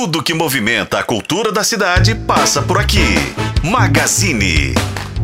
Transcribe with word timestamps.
Tudo 0.00 0.22
que 0.22 0.32
movimenta 0.32 0.98
a 0.98 1.02
cultura 1.02 1.52
da 1.52 1.62
cidade 1.62 2.14
passa 2.14 2.62
por 2.62 2.78
aqui. 2.78 3.04
Magazine. 3.62 4.72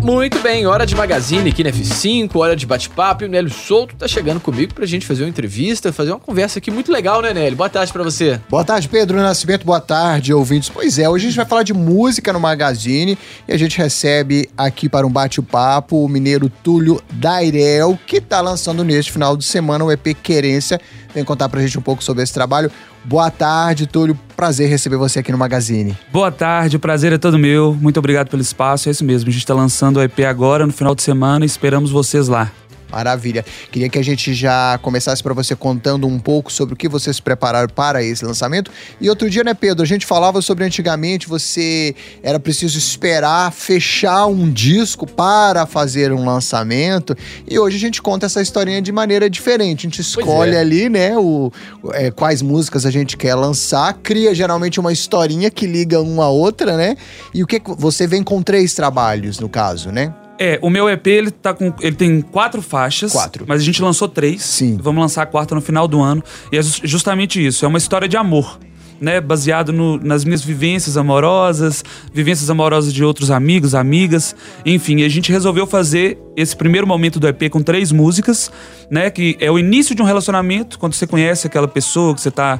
Muito 0.02 0.38
bem, 0.40 0.66
hora 0.66 0.84
de 0.84 0.94
magazine 0.94 1.48
aqui 1.48 1.64
na 1.64 1.70
F5, 1.70 2.36
hora 2.36 2.54
de 2.54 2.66
bate-papo. 2.66 3.24
E 3.24 3.26
o 3.26 3.28
Nélio 3.30 3.50
Souto 3.50 3.96
tá 3.96 4.06
chegando 4.06 4.38
comigo 4.38 4.74
pra 4.74 4.84
gente 4.84 5.06
fazer 5.06 5.22
uma 5.22 5.30
entrevista, 5.30 5.94
fazer 5.94 6.10
uma 6.10 6.20
conversa 6.20 6.58
aqui 6.58 6.70
muito 6.70 6.92
legal, 6.92 7.22
né, 7.22 7.32
Nélio? 7.32 7.56
Boa 7.56 7.70
tarde 7.70 7.90
pra 7.90 8.02
você. 8.02 8.38
Boa 8.50 8.62
tarde, 8.62 8.86
Pedro 8.86 9.16
Nascimento. 9.16 9.64
Boa 9.64 9.80
tarde, 9.80 10.34
ouvintes. 10.34 10.68
Pois 10.68 10.98
é, 10.98 11.08
hoje 11.08 11.24
a 11.24 11.28
gente 11.30 11.36
vai 11.38 11.46
falar 11.46 11.62
de 11.62 11.72
música 11.72 12.30
no 12.30 12.38
Magazine 12.38 13.16
e 13.48 13.52
a 13.54 13.56
gente 13.56 13.78
recebe 13.78 14.46
aqui 14.58 14.90
para 14.90 15.06
um 15.06 15.10
bate-papo 15.10 16.04
o 16.04 16.08
mineiro 16.08 16.50
Túlio 16.50 17.00
Dairel, 17.14 17.98
que 18.06 18.20
tá 18.20 18.42
lançando 18.42 18.84
neste 18.84 19.10
final 19.10 19.38
de 19.38 19.44
semana 19.46 19.82
o 19.86 19.90
EP 19.90 20.08
Querência. 20.22 20.78
Vem 21.14 21.24
contar 21.24 21.48
pra 21.48 21.62
gente 21.62 21.78
um 21.78 21.82
pouco 21.82 22.04
sobre 22.04 22.22
esse 22.22 22.34
trabalho. 22.34 22.70
Boa 23.02 23.30
tarde, 23.30 23.86
Túlio. 23.86 24.25
Prazer 24.36 24.68
receber 24.68 24.96
você 24.96 25.20
aqui 25.20 25.32
no 25.32 25.38
Magazine. 25.38 25.96
Boa 26.12 26.30
tarde, 26.30 26.76
o 26.76 26.80
prazer 26.80 27.10
é 27.10 27.16
todo 27.16 27.38
meu. 27.38 27.72
Muito 27.72 27.98
obrigado 27.98 28.28
pelo 28.28 28.42
espaço. 28.42 28.86
É 28.86 28.92
isso 28.92 29.02
mesmo, 29.02 29.30
a 29.30 29.32
gente 29.32 29.40
está 29.40 29.54
lançando 29.54 29.96
o 29.96 30.02
EP 30.02 30.20
agora 30.28 30.66
no 30.66 30.72
final 30.74 30.94
de 30.94 31.02
semana 31.02 31.44
e 31.44 31.46
esperamos 31.46 31.90
vocês 31.90 32.28
lá. 32.28 32.52
Maravilha. 32.90 33.44
Queria 33.70 33.88
que 33.88 33.98
a 33.98 34.04
gente 34.04 34.32
já 34.32 34.78
começasse 34.82 35.22
para 35.22 35.34
você 35.34 35.56
contando 35.56 36.06
um 36.06 36.18
pouco 36.18 36.52
sobre 36.52 36.74
o 36.74 36.76
que 36.76 36.88
vocês 36.88 37.18
prepararam 37.20 37.68
para 37.68 38.02
esse 38.02 38.24
lançamento. 38.24 38.70
E 39.00 39.08
outro 39.08 39.28
dia, 39.28 39.42
né, 39.42 39.54
Pedro, 39.54 39.82
a 39.82 39.86
gente 39.86 40.06
falava 40.06 40.40
sobre 40.40 40.64
antigamente 40.64 41.28
você 41.28 41.94
era 42.22 42.38
preciso 42.38 42.78
esperar 42.78 43.52
fechar 43.52 44.26
um 44.26 44.50
disco 44.50 45.06
para 45.06 45.66
fazer 45.66 46.12
um 46.12 46.24
lançamento. 46.24 47.16
E 47.48 47.58
hoje 47.58 47.76
a 47.76 47.80
gente 47.80 48.00
conta 48.00 48.26
essa 48.26 48.40
historinha 48.40 48.80
de 48.80 48.92
maneira 48.92 49.28
diferente. 49.28 49.86
A 49.86 49.90
gente 49.90 50.00
escolhe 50.00 50.54
é. 50.54 50.60
ali, 50.60 50.88
né, 50.88 51.16
o, 51.16 51.52
é, 51.92 52.10
quais 52.10 52.42
músicas 52.42 52.86
a 52.86 52.90
gente 52.90 53.16
quer 53.16 53.34
lançar, 53.34 53.92
cria 53.94 54.34
geralmente 54.34 54.78
uma 54.78 54.92
historinha 54.92 55.50
que 55.50 55.66
liga 55.66 56.00
uma 56.00 56.26
a 56.26 56.28
outra, 56.28 56.76
né? 56.76 56.96
E 57.32 57.42
o 57.42 57.46
que 57.46 57.60
você 57.78 58.06
vem 58.06 58.22
com 58.22 58.42
três 58.42 58.74
trabalhos, 58.74 59.38
no 59.38 59.48
caso, 59.48 59.90
né? 59.90 60.12
É, 60.38 60.58
o 60.62 60.68
meu 60.68 60.88
EP 60.88 61.06
ele 61.06 61.30
tá 61.30 61.54
com. 61.54 61.72
Ele 61.80 61.96
tem 61.96 62.20
quatro 62.20 62.60
faixas. 62.60 63.12
Quatro. 63.12 63.44
Mas 63.46 63.62
a 63.62 63.64
gente 63.64 63.82
lançou 63.82 64.08
três. 64.08 64.42
Sim. 64.42 64.78
Vamos 64.80 65.00
lançar 65.00 65.22
a 65.22 65.26
quarta 65.26 65.54
no 65.54 65.60
final 65.60 65.88
do 65.88 66.00
ano. 66.00 66.22
E 66.52 66.58
é 66.58 66.62
justamente 66.62 67.44
isso. 67.44 67.64
É 67.64 67.68
uma 67.68 67.78
história 67.78 68.08
de 68.08 68.16
amor. 68.16 68.58
Né, 68.98 69.20
baseado 69.20 69.74
no, 69.74 69.98
nas 69.98 70.24
minhas 70.24 70.42
vivências 70.42 70.96
amorosas, 70.96 71.84
vivências 72.14 72.48
amorosas 72.48 72.94
de 72.94 73.04
outros 73.04 73.30
amigos, 73.30 73.74
amigas, 73.74 74.34
enfim, 74.64 75.02
a 75.02 75.08
gente 75.10 75.30
resolveu 75.30 75.66
fazer 75.66 76.18
esse 76.34 76.56
primeiro 76.56 76.86
momento 76.86 77.20
do 77.20 77.28
EP 77.28 77.50
com 77.50 77.60
três 77.60 77.92
músicas, 77.92 78.50
né, 78.90 79.10
que 79.10 79.36
é 79.38 79.50
o 79.50 79.58
início 79.58 79.94
de 79.94 80.00
um 80.00 80.04
relacionamento, 80.06 80.78
quando 80.78 80.94
você 80.94 81.06
conhece 81.06 81.46
aquela 81.46 81.68
pessoa 81.68 82.14
que 82.14 82.22
você 82.22 82.30
está 82.30 82.58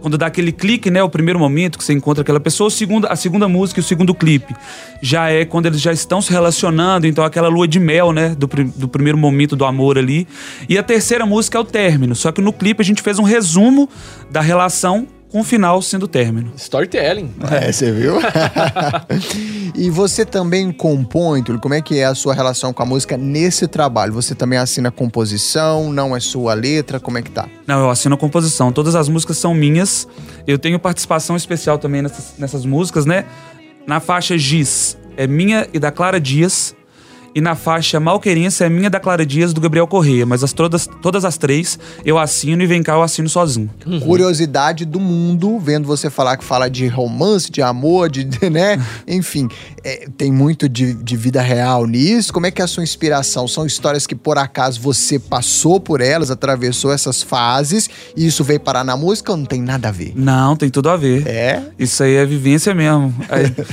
quando 0.00 0.18
dá 0.18 0.26
aquele 0.26 0.52
clique, 0.52 0.90
né? 0.90 1.02
O 1.02 1.08
primeiro 1.08 1.38
momento 1.38 1.78
que 1.78 1.84
você 1.84 1.92
encontra 1.92 2.22
aquela 2.22 2.40
pessoa. 2.40 2.68
O 2.68 2.70
segundo, 2.70 3.06
a 3.06 3.16
segunda 3.16 3.48
música 3.48 3.80
e 3.80 3.82
o 3.82 3.84
segundo 3.84 4.14
clipe 4.14 4.54
já 5.00 5.30
é 5.30 5.44
quando 5.44 5.66
eles 5.66 5.80
já 5.80 5.92
estão 5.92 6.20
se 6.20 6.30
relacionando. 6.30 7.06
Então, 7.06 7.24
aquela 7.24 7.48
lua 7.48 7.68
de 7.68 7.78
mel, 7.78 8.12
né? 8.12 8.34
Do, 8.36 8.48
do 8.76 8.88
primeiro 8.88 9.18
momento 9.18 9.54
do 9.54 9.64
amor 9.64 9.98
ali. 9.98 10.26
E 10.68 10.76
a 10.76 10.82
terceira 10.82 11.24
música 11.24 11.58
é 11.58 11.60
o 11.60 11.64
término. 11.64 12.14
Só 12.14 12.32
que 12.32 12.40
no 12.40 12.52
clipe 12.52 12.82
a 12.82 12.84
gente 12.84 13.02
fez 13.02 13.18
um 13.18 13.24
resumo 13.24 13.88
da 14.30 14.40
relação 14.40 15.06
com 15.30 15.40
o 15.40 15.44
final 15.44 15.80
sendo 15.80 16.04
o 16.04 16.08
término. 16.08 16.52
Storytelling. 16.56 17.32
É, 17.50 17.70
você 17.70 17.92
viu? 17.92 18.14
e 19.74 19.88
você 19.90 20.24
também 20.24 20.72
compõe, 20.72 21.42
Túlio? 21.42 21.60
Como 21.60 21.74
é 21.74 21.80
que 21.80 21.98
é 21.98 22.04
a 22.04 22.14
sua 22.14 22.34
relação 22.34 22.72
com 22.72 22.82
a 22.82 22.86
música 22.86 23.16
nesse 23.16 23.68
trabalho? 23.68 24.12
Você 24.12 24.34
também 24.34 24.58
assina 24.58 24.90
composição? 24.90 25.92
Não 25.92 26.16
é 26.16 26.20
sua 26.20 26.54
letra? 26.54 26.98
Como 26.98 27.18
é 27.18 27.22
que 27.22 27.30
tá? 27.30 27.48
Não, 27.66 27.80
eu 27.80 27.90
assino 27.90 28.14
a 28.14 28.18
composição. 28.18 28.72
Todas 28.72 28.94
as 28.94 29.08
músicas 29.08 29.38
são 29.38 29.54
minhas. 29.54 30.08
Eu 30.46 30.58
tenho 30.58 30.78
participação 30.78 31.36
especial 31.36 31.78
também 31.78 32.02
nessas, 32.02 32.34
nessas 32.38 32.64
músicas, 32.64 33.06
né? 33.06 33.24
Na 33.86 34.00
faixa 34.00 34.36
Giz 34.36 34.98
é 35.16 35.26
minha 35.26 35.68
e 35.72 35.78
da 35.78 35.90
Clara 35.90 36.20
Dias. 36.20 36.74
E 37.34 37.40
na 37.40 37.54
faixa 37.54 38.00
Malquerência 38.00 38.64
é 38.64 38.68
minha 38.68 38.90
da 38.90 38.98
Clara 38.98 39.24
Dias 39.24 39.52
do 39.52 39.60
Gabriel 39.60 39.86
Correia, 39.86 40.26
mas 40.26 40.42
as, 40.42 40.52
todas, 40.52 40.88
todas 41.00 41.24
as 41.24 41.36
três 41.36 41.78
eu 42.04 42.18
assino 42.18 42.62
e 42.62 42.66
vem 42.66 42.82
cá 42.82 42.94
eu 42.94 43.02
assino 43.02 43.28
sozinho. 43.28 43.70
Uhum. 43.86 44.00
Curiosidade 44.00 44.84
do 44.84 44.98
mundo, 44.98 45.58
vendo 45.58 45.86
você 45.86 46.10
falar 46.10 46.36
que 46.36 46.44
fala 46.44 46.68
de 46.68 46.88
romance, 46.88 47.50
de 47.50 47.62
amor, 47.62 48.10
de, 48.10 48.26
né? 48.50 48.84
Enfim, 49.06 49.48
é, 49.84 50.08
tem 50.16 50.32
muito 50.32 50.68
de, 50.68 50.92
de, 50.94 51.16
vida 51.16 51.40
real 51.40 51.86
nisso. 51.86 52.32
Como 52.32 52.46
é 52.46 52.50
que 52.50 52.60
é 52.60 52.64
a 52.64 52.68
sua 52.68 52.82
inspiração? 52.82 53.46
São 53.46 53.64
histórias 53.64 54.06
que 54.06 54.14
por 54.14 54.36
acaso 54.36 54.80
você 54.80 55.18
passou 55.18 55.80
por 55.80 56.00
elas, 56.00 56.30
atravessou 56.30 56.92
essas 56.92 57.22
fases 57.22 57.88
e 58.16 58.26
isso 58.26 58.42
veio 58.42 58.58
parar 58.60 58.84
na 58.84 58.96
música 58.96 59.30
ou 59.30 59.38
não 59.38 59.44
tem 59.44 59.62
nada 59.62 59.88
a 59.88 59.92
ver? 59.92 60.12
Não, 60.16 60.56
tem 60.56 60.68
tudo 60.68 60.90
a 60.90 60.96
ver. 60.96 61.26
É? 61.26 61.62
Isso 61.78 62.02
aí 62.02 62.14
é 62.14 62.26
vivência 62.26 62.74
mesmo. 62.74 63.14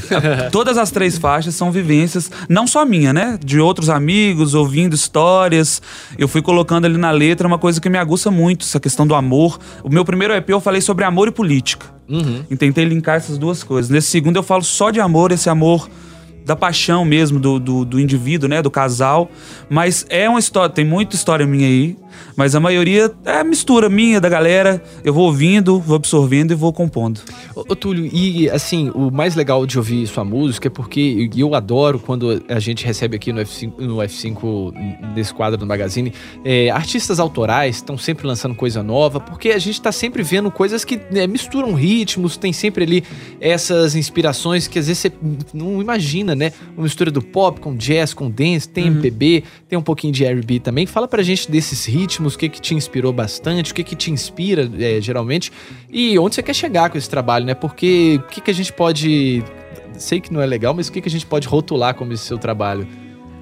É, 0.09 0.50
todas 0.50 0.78
as 0.78 0.89
três 0.89 1.18
faixas 1.18 1.53
são 1.53 1.72
vivências, 1.72 2.31
não 2.47 2.66
só 2.66 2.85
minha, 2.85 3.13
né? 3.13 3.38
De 3.47 3.59
outros 3.59 3.90
amigos, 3.90 4.53
ouvindo 4.53 4.94
histórias. 4.94 5.81
Eu 6.18 6.28
fui 6.28 6.41
colocando 6.41 6.85
ali 6.85 6.97
na 6.97 7.09
letra 7.09 7.47
uma 7.47 7.58
coisa 7.58 7.80
que 7.80 7.90
me 7.90 7.97
aguça 7.97 8.30
muito, 8.30 8.66
essa 8.66 8.80
questão 8.80 9.08
do 9.08 9.16
amor. 9.16 9.58
O 9.84 9.90
meu 9.90 10.03
primeiro 10.03 10.34
EP 10.34 10.50
eu 10.50 10.59
falei 10.59 10.81
sobre 10.81 11.06
amor 11.06 11.30
e 11.30 11.31
política. 11.31 11.88
Uhum. 12.09 12.44
E 12.50 12.56
tentei 12.56 12.86
linkar 12.86 13.16
essas 13.16 13.38
duas 13.38 13.63
coisas. 13.63 13.90
Nesse 13.90 14.07
segundo 14.07 14.36
eu 14.36 14.44
falo 14.44 14.63
só 14.63 14.91
de 14.91 15.00
amor, 15.00 15.31
esse 15.31 15.50
amor 15.50 15.90
da 16.47 16.56
paixão 16.56 17.03
mesmo 17.03 17.40
do, 17.40 17.59
do, 17.59 17.84
do, 17.84 18.00
indivíduo, 18.00 18.47
né? 18.47 18.62
Do 18.62 18.72
casal. 18.72 19.30
Mas 19.69 20.06
é 20.09 20.30
uma 20.30 20.40
história, 20.40 20.74
tem 20.74 20.85
muita 20.85 21.16
história 21.16 21.46
minha 21.46 21.68
aí. 21.68 21.97
Mas 22.35 22.56
a 22.56 22.59
maioria 22.59 23.12
é 23.25 23.44
mistura 23.44 23.90
minha, 23.90 24.22
da 24.22 24.30
galera. 24.30 24.81
Eu 25.03 25.13
vou 25.13 25.25
ouvindo, 25.25 25.80
vou 25.80 25.96
absorvendo 25.96 26.52
e 26.52 26.56
vou 26.56 26.72
compondo. 26.72 27.19
Ô, 27.53 27.62
ô 27.62 27.75
Túlio, 27.75 28.09
e 28.12 28.50
assim, 28.50 28.90
o 28.96 29.12
mais 29.12 29.36
legal 29.36 29.66
de 29.66 29.78
ouvir 29.78 30.07
sua 30.07 30.24
música 30.24 30.68
é 30.68 30.69
porque 30.69 31.30
eu 31.36 31.53
adoro 31.53 32.00
quando 32.00 32.41
a 32.47 32.59
gente 32.59 32.86
recebe 32.86 33.18
aqui 33.18 33.34
no 33.34 33.41
F5, 33.41 33.74
no 33.80 33.97
F5 33.97 34.74
nesse 35.16 35.34
quadro 35.34 35.57
do 35.57 35.66
Magazine, 35.66 36.13
é, 36.46 36.69
artistas 36.69 37.19
autorais 37.19 37.78
estão 37.78 37.97
sempre 37.97 38.25
lançando 38.25 38.56
coisa 38.56 38.81
nova, 38.81 39.19
porque 39.19 39.50
a 39.50 39.59
gente 39.59 39.74
está 39.75 39.91
sempre 39.91 40.24
vendo 40.24 40.50
coisas 40.50 40.86
que 40.86 41.00
né, 41.12 41.28
misturam 41.28 41.74
ritmos, 41.74 42.38
tem 42.38 42.53
sempre 42.53 42.84
ali 42.84 43.03
essas 43.41 43.96
inspirações 43.96 44.68
que 44.68 44.80
às 44.80 44.88
vezes 44.88 45.02
você 45.02 45.12
não 45.53 45.81
imagina, 45.81 46.36
né? 46.38 46.53
Uma 46.75 46.84
mistura 46.84 47.12
do 47.12 47.22
pop 47.22 47.59
com 47.59 47.75
jazz, 47.75 48.14
com 48.14 48.30
dance, 48.30 48.68
tem 48.68 48.86
uhum. 48.86 48.92
MPB, 48.92 49.44
tem 49.68 49.78
um 49.78 49.81
pouquinho 49.81 50.14
de 50.14 50.25
R&B 50.25 50.59
também. 50.59 50.86
Fala 50.86 51.08
pra 51.08 51.22
gente 51.24 51.50
desses 51.50 51.86
ritmos, 51.86 52.36
o 52.36 52.38
que 52.38 52.48
que 52.50 52.62
te 52.62 52.75
inspirou 52.75 53.12
bastante, 53.12 53.72
o 53.72 53.75
que 53.75 53.84
que 53.84 53.96
te 53.96 54.12
inspira 54.12 54.70
é, 54.80 55.02
geralmente 55.02 55.52
e 55.92 56.18
onde 56.20 56.36
você 56.36 56.44
quer 56.44 56.53
chegar 56.53 56.90
com 56.90 56.98
esse 56.98 57.09
trabalho, 57.09 57.46
né? 57.46 57.53
Porque 57.53 58.20
o 58.24 58.28
que 58.28 58.42
que 58.42 58.52
a 58.52 58.53
gente 58.53 58.72
pode... 58.72 59.44
Sei 59.98 60.22
que 60.22 60.31
não 60.31 60.42
é 60.42 60.46
legal, 60.46 60.74
mas 60.74 60.88
o 60.88 60.92
que 60.92 61.02
que 61.02 61.09
a 61.09 61.12
gente 61.12 61.25
pode 61.25 61.48
rotular 61.48 61.96
como 61.96 62.14
esse 62.14 62.24
seu 62.24 62.38
trabalho? 62.38 62.88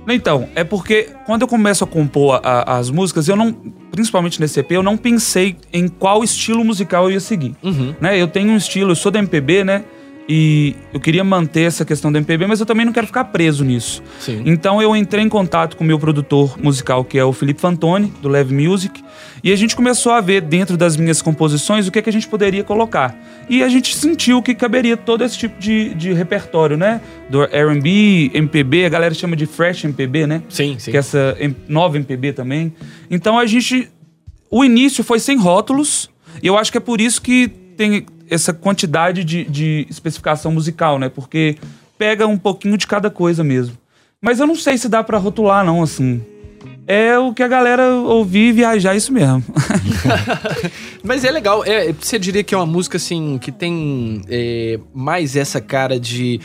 Então, 0.08 0.48
é 0.56 0.64
porque 0.64 1.10
quando 1.26 1.42
eu 1.42 1.48
começo 1.48 1.84
a 1.84 1.88
compor 1.88 2.40
a, 2.44 2.78
as 2.78 2.90
músicas, 2.90 3.28
eu 3.28 3.36
não, 3.36 3.52
principalmente 3.92 4.40
nesse 4.40 4.60
EP, 4.60 4.72
eu 4.72 4.84
não 4.84 4.98
pensei 4.98 5.56
em 5.74 5.88
qual 5.88 6.24
estilo 6.24 6.64
musical 6.64 7.06
eu 7.06 7.12
ia 7.12 7.20
seguir. 7.20 7.56
Uhum. 7.64 7.96
Né? 8.00 8.22
Eu 8.22 8.28
tenho 8.28 8.52
um 8.52 8.58
estilo, 8.58 8.92
eu 8.92 8.96
sou 8.96 9.12
da 9.12 9.20
MPB, 9.20 9.64
né? 9.64 9.84
E 10.28 10.76
eu 10.92 11.00
queria 11.00 11.24
manter 11.24 11.62
essa 11.62 11.86
questão 11.86 12.12
do 12.12 12.18
MPB, 12.18 12.48
mas 12.48 12.60
eu 12.60 12.66
também 12.66 12.86
não 12.86 12.92
quero 12.92 13.06
ficar 13.06 13.26
preso 13.26 13.64
nisso. 13.64 14.02
Sim. 14.20 14.42
Então 14.46 14.82
eu 14.82 14.96
entrei 14.96 15.24
em 15.24 15.30
contato 15.30 15.78
com 15.78 15.84
o 15.84 15.88
meu 15.88 16.00
produtor 16.00 16.58
musical, 16.60 17.04
que 17.06 17.18
é 17.18 17.24
o 17.24 17.32
Felipe 17.32 17.62
Fantoni, 17.62 18.12
do 18.22 18.28
Leve 18.28 18.54
Music, 18.54 19.04
e 19.44 19.52
a 19.52 19.56
gente 19.56 19.76
começou 19.76 20.12
a 20.12 20.22
ver 20.22 20.42
dentro 20.42 20.76
das 20.76 20.98
minhas 20.98 21.22
composições 21.22 21.88
o 21.88 21.92
que, 21.92 22.00
é 22.00 22.02
que 22.02 22.10
a 22.10 22.14
gente 22.14 22.28
poderia 22.28 22.64
colocar. 22.64 23.16
E 23.48 23.62
a 23.62 23.70
gente 23.70 23.96
sentiu 23.96 24.42
que 24.42 24.56
caberia 24.56 24.98
todo 24.98 25.24
esse 25.24 25.38
tipo 25.38 25.60
de, 25.60 25.94
de 25.94 26.12
repertório, 26.14 26.76
né? 26.76 27.00
Do 27.30 27.44
RB, 27.44 28.32
MPB, 28.34 28.86
a 28.86 28.90
galera 28.90 29.14
chama 29.14 29.36
de 29.36 29.46
Fresh 29.46 29.84
MPB, 29.84 30.26
né? 30.26 30.42
Sim, 30.50 30.78
sim. 30.80 30.90
Que 30.90 30.98
é 30.98 31.00
essa 31.00 31.38
nova 31.68 31.98
MPB 31.98 32.34
também. 32.34 32.74
Então 33.12 33.38
a 33.38 33.46
gente. 33.46 33.90
O 34.50 34.64
início 34.64 35.04
foi 35.04 35.20
sem 35.20 35.38
rótulos, 35.38 36.10
e 36.42 36.48
eu 36.48 36.58
acho 36.58 36.72
que 36.72 36.78
é 36.78 36.82
por 36.82 37.02
isso 37.02 37.22
que 37.22 37.48
tem 37.76 38.06
essa 38.30 38.54
quantidade 38.54 39.24
de, 39.24 39.44
de 39.46 39.88
especificação 39.90 40.52
musical, 40.52 41.00
né? 41.00 41.10
Porque 41.10 41.58
pega 41.98 42.28
um 42.28 42.38
pouquinho 42.38 42.78
de 42.78 42.88
cada 42.88 43.10
coisa 43.10 43.44
mesmo. 43.44 43.78
Mas 44.22 44.40
eu 44.40 44.48
não 44.48 44.56
sei 44.56 44.78
se 44.78 44.90
dá 44.90 45.04
para 45.04 45.18
rotular, 45.18 45.64
não, 45.64 45.84
assim. 45.84 46.22
É 46.88 47.18
o 47.18 47.34
que 47.34 47.42
a 47.42 47.48
galera 47.48 47.96
ouvir 47.96 48.50
e 48.50 48.52
viajar, 48.54 48.96
isso 48.96 49.12
mesmo. 49.12 49.44
Mas 51.04 51.24
é 51.24 51.32
legal. 51.32 51.64
É, 51.66 51.92
você 51.92 52.20
diria 52.20 52.44
que 52.44 52.54
é 52.54 52.58
uma 52.58 52.66
música, 52.66 52.98
assim, 52.98 53.40
que 53.40 53.52
tem 53.52 54.22
é, 54.30 54.80
mais 54.94 55.36
essa 55.36 55.60
cara 55.60 56.00
de 56.00 56.40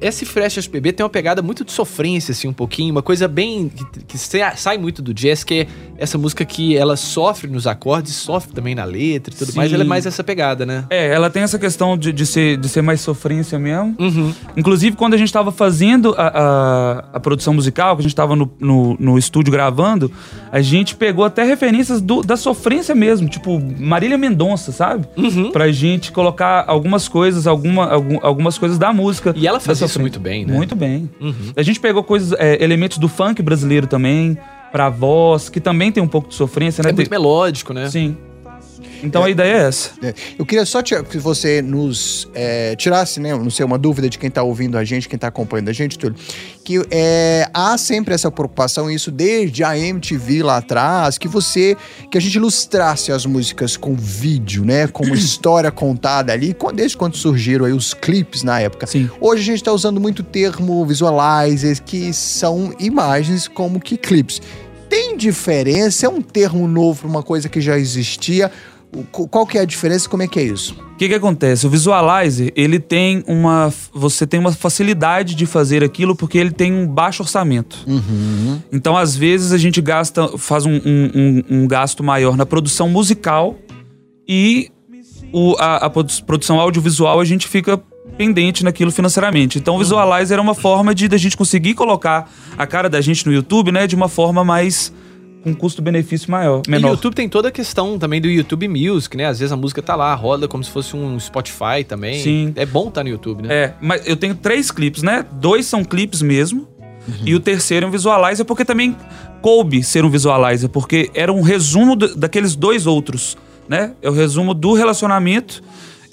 esse 0.00 0.24
Fresh 0.24 0.58
HPB 0.68 0.92
tem 0.92 1.04
uma 1.04 1.10
pegada 1.10 1.40
muito 1.42 1.64
de 1.64 1.72
sofrência, 1.72 2.32
assim, 2.32 2.48
um 2.48 2.52
pouquinho, 2.52 2.92
uma 2.92 3.02
coisa 3.02 3.26
bem. 3.28 3.68
que, 3.68 4.04
que 4.04 4.18
sa- 4.18 4.54
sai 4.56 4.76
muito 4.78 5.00
do 5.02 5.12
jazz, 5.14 5.42
que 5.44 5.54
é 5.60 5.66
essa 5.98 6.16
música 6.18 6.44
que 6.44 6.76
ela 6.76 6.96
sofre 6.96 7.48
nos 7.50 7.66
acordes, 7.66 8.14
sofre 8.14 8.52
também 8.52 8.74
na 8.74 8.84
letra 8.84 9.32
e 9.34 9.36
tudo 9.36 9.52
Sim. 9.52 9.56
mais. 9.58 9.72
Ela 9.72 9.82
é 9.82 9.86
mais 9.86 10.06
essa 10.06 10.22
pegada, 10.24 10.64
né? 10.66 10.84
É, 10.90 11.08
ela 11.12 11.30
tem 11.30 11.42
essa 11.42 11.58
questão 11.58 11.96
de, 11.96 12.12
de, 12.12 12.26
ser, 12.26 12.56
de 12.56 12.68
ser 12.68 12.82
mais 12.82 13.00
sofrência 13.00 13.58
mesmo. 13.58 13.94
Uhum. 13.98 14.32
Inclusive, 14.56 14.96
quando 14.96 15.14
a 15.14 15.16
gente 15.16 15.32
tava 15.32 15.50
fazendo 15.52 16.14
a, 16.16 16.28
a, 16.28 16.98
a 17.14 17.20
produção 17.20 17.54
musical, 17.54 17.96
que 17.96 18.00
a 18.00 18.04
gente 18.04 18.14
tava 18.14 18.34
no, 18.36 18.50
no, 18.58 18.96
no 18.98 19.18
estúdio 19.18 19.52
gravando, 19.52 20.10
a 20.52 20.60
gente 20.60 20.94
pegou 20.96 21.24
até 21.24 21.42
referências 21.44 22.00
do- 22.00 22.22
da 22.22 22.36
sofrência 22.36 22.94
mesmo, 22.94 23.28
tipo 23.28 23.60
Marília 23.78 24.18
Mendonça, 24.18 24.72
sabe? 24.72 25.06
Uhum. 25.16 25.50
Pra 25.52 25.70
gente 25.70 26.12
colocar 26.12 26.64
algumas 26.66 27.08
coisas, 27.08 27.46
alguma, 27.46 27.86
algum- 27.90 28.18
algumas 28.22 28.58
coisas 28.58 28.78
da 28.78 28.92
música. 28.92 29.32
E 29.36 29.46
ela 29.46 29.58
da 29.58 29.69
faz 29.78 29.90
isso 29.90 30.00
muito 30.00 30.20
bem, 30.20 30.44
né? 30.44 30.52
Muito 30.52 30.74
bem. 30.74 31.10
Uhum. 31.20 31.52
A 31.56 31.62
gente 31.62 31.80
pegou 31.80 32.02
coisas, 32.02 32.32
é, 32.38 32.62
elementos 32.62 32.98
do 32.98 33.08
funk 33.08 33.42
brasileiro 33.42 33.86
também, 33.86 34.36
pra 34.70 34.88
voz, 34.88 35.48
que 35.48 35.60
também 35.60 35.90
tem 35.90 36.02
um 36.02 36.08
pouco 36.08 36.28
de 36.28 36.34
sofrência, 36.34 36.82
né? 36.82 36.90
É 36.90 36.92
muito 36.92 37.10
melódico, 37.10 37.72
né? 37.72 37.88
Sim. 37.90 38.16
Então 39.02 39.24
a 39.24 39.30
ideia 39.30 39.52
é 39.52 39.62
essa. 39.68 39.90
É, 40.02 40.14
Eu 40.38 40.44
queria 40.46 40.64
só 40.64 40.82
ti- 40.82 41.00
que 41.04 41.18
você 41.18 41.62
nos 41.62 42.28
é, 42.34 42.74
tirasse, 42.76 43.20
né, 43.20 43.34
não 43.34 43.50
sei, 43.50 43.64
uma 43.64 43.78
dúvida 43.78 44.08
de 44.08 44.18
quem 44.18 44.30
tá 44.30 44.42
ouvindo 44.42 44.76
a 44.76 44.84
gente, 44.84 45.08
quem 45.08 45.18
tá 45.18 45.28
acompanhando 45.28 45.68
a 45.68 45.72
gente, 45.72 45.98
Túlio, 45.98 46.16
que 46.64 46.80
é, 46.90 47.48
há 47.54 47.76
sempre 47.78 48.14
essa 48.14 48.30
preocupação, 48.30 48.90
isso 48.90 49.10
desde 49.10 49.64
a 49.64 49.76
MTV 49.78 50.42
lá 50.42 50.58
atrás, 50.58 51.18
que 51.18 51.26
você, 51.28 51.76
que 52.10 52.18
a 52.18 52.20
gente 52.20 52.34
ilustrasse 52.34 53.10
as 53.12 53.24
músicas 53.26 53.76
com 53.76 53.94
vídeo, 53.94 54.64
né, 54.64 54.86
com 54.86 55.04
uma 55.04 55.14
história 55.16 55.70
contada 55.70 56.32
ali, 56.32 56.54
desde 56.74 56.96
quando 56.96 57.16
surgiram 57.16 57.64
aí 57.64 57.72
os 57.72 57.94
clipes 57.94 58.42
na 58.42 58.60
época. 58.60 58.86
Sim. 58.86 59.08
Hoje 59.20 59.42
a 59.42 59.46
gente 59.46 59.64
tá 59.64 59.72
usando 59.72 60.00
muito 60.00 60.20
o 60.20 60.22
termo 60.24 60.84
visualizers, 60.86 61.80
que 61.80 62.12
são 62.12 62.72
imagens 62.78 63.48
como 63.48 63.80
que 63.80 63.96
clipes. 63.96 64.40
Tem 64.90 65.16
diferença? 65.16 66.04
É 66.04 66.08
um 66.08 66.20
termo 66.20 66.68
novo 66.68 67.00
para 67.00 67.08
uma 67.08 67.22
coisa 67.22 67.48
que 67.48 67.60
já 67.60 67.78
existia? 67.78 68.50
Qual 69.12 69.46
que 69.46 69.56
é 69.56 69.60
a 69.60 69.64
diferença? 69.64 70.08
Como 70.08 70.20
é 70.22 70.26
que 70.26 70.40
é 70.40 70.42
isso? 70.42 70.74
O 70.94 70.96
que, 70.96 71.08
que 71.08 71.14
acontece? 71.14 71.64
O 71.64 71.70
visualizer, 71.70 72.52
ele 72.56 72.80
tem 72.80 73.22
uma. 73.28 73.72
Você 73.94 74.26
tem 74.26 74.40
uma 74.40 74.50
facilidade 74.52 75.36
de 75.36 75.46
fazer 75.46 75.84
aquilo 75.84 76.16
porque 76.16 76.36
ele 76.36 76.50
tem 76.50 76.72
um 76.72 76.88
baixo 76.88 77.22
orçamento. 77.22 77.86
Então, 78.72 78.96
às 78.96 79.14
vezes, 79.14 79.52
a 79.52 79.58
gente 79.58 79.80
gasta, 79.80 80.36
faz 80.36 80.66
um, 80.66 80.72
um- 80.74 81.10
um- 81.14 81.42
um 81.62 81.66
gasto 81.68 82.02
maior 82.02 82.36
na 82.36 82.44
produção 82.44 82.88
musical 82.88 83.56
e 84.28 84.70
o- 85.32 85.54
a, 85.60 85.76
a 85.86 85.88
produ- 85.90 86.24
produção 86.26 86.58
audiovisual 86.58 87.20
a 87.20 87.24
gente 87.24 87.46
fica 87.46 87.80
pendente 88.16 88.62
naquilo 88.64 88.90
financeiramente. 88.90 89.58
Então, 89.58 89.76
o 89.76 89.78
visualizer 89.78 90.38
é 90.38 90.40
uma 90.40 90.54
forma 90.54 90.94
de 90.94 91.08
da 91.08 91.16
gente 91.16 91.36
conseguir 91.36 91.74
colocar 91.74 92.30
a 92.56 92.66
cara 92.66 92.88
da 92.88 93.00
gente 93.00 93.26
no 93.26 93.32
YouTube, 93.32 93.72
né, 93.72 93.86
de 93.86 93.94
uma 93.96 94.08
forma 94.08 94.44
mais 94.44 94.92
com 95.42 95.54
custo-benefício 95.54 96.30
maior, 96.30 96.60
E 96.66 96.68
o 96.68 96.70
menor. 96.70 96.90
YouTube 96.90 97.14
tem 97.14 97.26
toda 97.26 97.48
a 97.48 97.50
questão 97.50 97.98
também 97.98 98.20
do 98.20 98.28
YouTube 98.28 98.68
Music, 98.68 99.16
né? 99.16 99.24
Às 99.24 99.38
vezes 99.38 99.50
a 99.50 99.56
música 99.56 99.80
tá 99.80 99.96
lá, 99.96 100.14
roda 100.14 100.46
como 100.46 100.62
se 100.62 100.70
fosse 100.70 100.94
um 100.94 101.18
Spotify 101.18 101.82
também. 101.88 102.20
Sim. 102.20 102.52
É 102.56 102.66
bom 102.66 102.88
estar 102.88 103.02
no 103.02 103.08
YouTube, 103.08 103.44
né? 103.44 103.54
É, 103.54 103.74
mas 103.80 104.06
eu 104.06 104.16
tenho 104.16 104.34
três 104.34 104.70
clipes, 104.70 105.02
né? 105.02 105.24
Dois 105.32 105.64
são 105.64 105.82
clipes 105.82 106.20
mesmo. 106.20 106.68
E 107.24 107.34
o 107.34 107.40
terceiro 107.40 107.86
é 107.86 107.88
um 107.88 107.90
visualizer, 107.90 108.44
porque 108.44 108.66
também 108.66 108.94
coube 109.40 109.82
ser 109.82 110.04
um 110.04 110.10
visualizer, 110.10 110.68
porque 110.68 111.10
era 111.14 111.32
um 111.32 111.40
resumo 111.40 111.96
da- 111.96 112.08
daqueles 112.14 112.54
dois 112.54 112.86
outros, 112.86 113.38
né? 113.66 113.92
É 114.02 114.10
o 114.10 114.12
resumo 114.12 114.52
do 114.52 114.74
relacionamento 114.74 115.62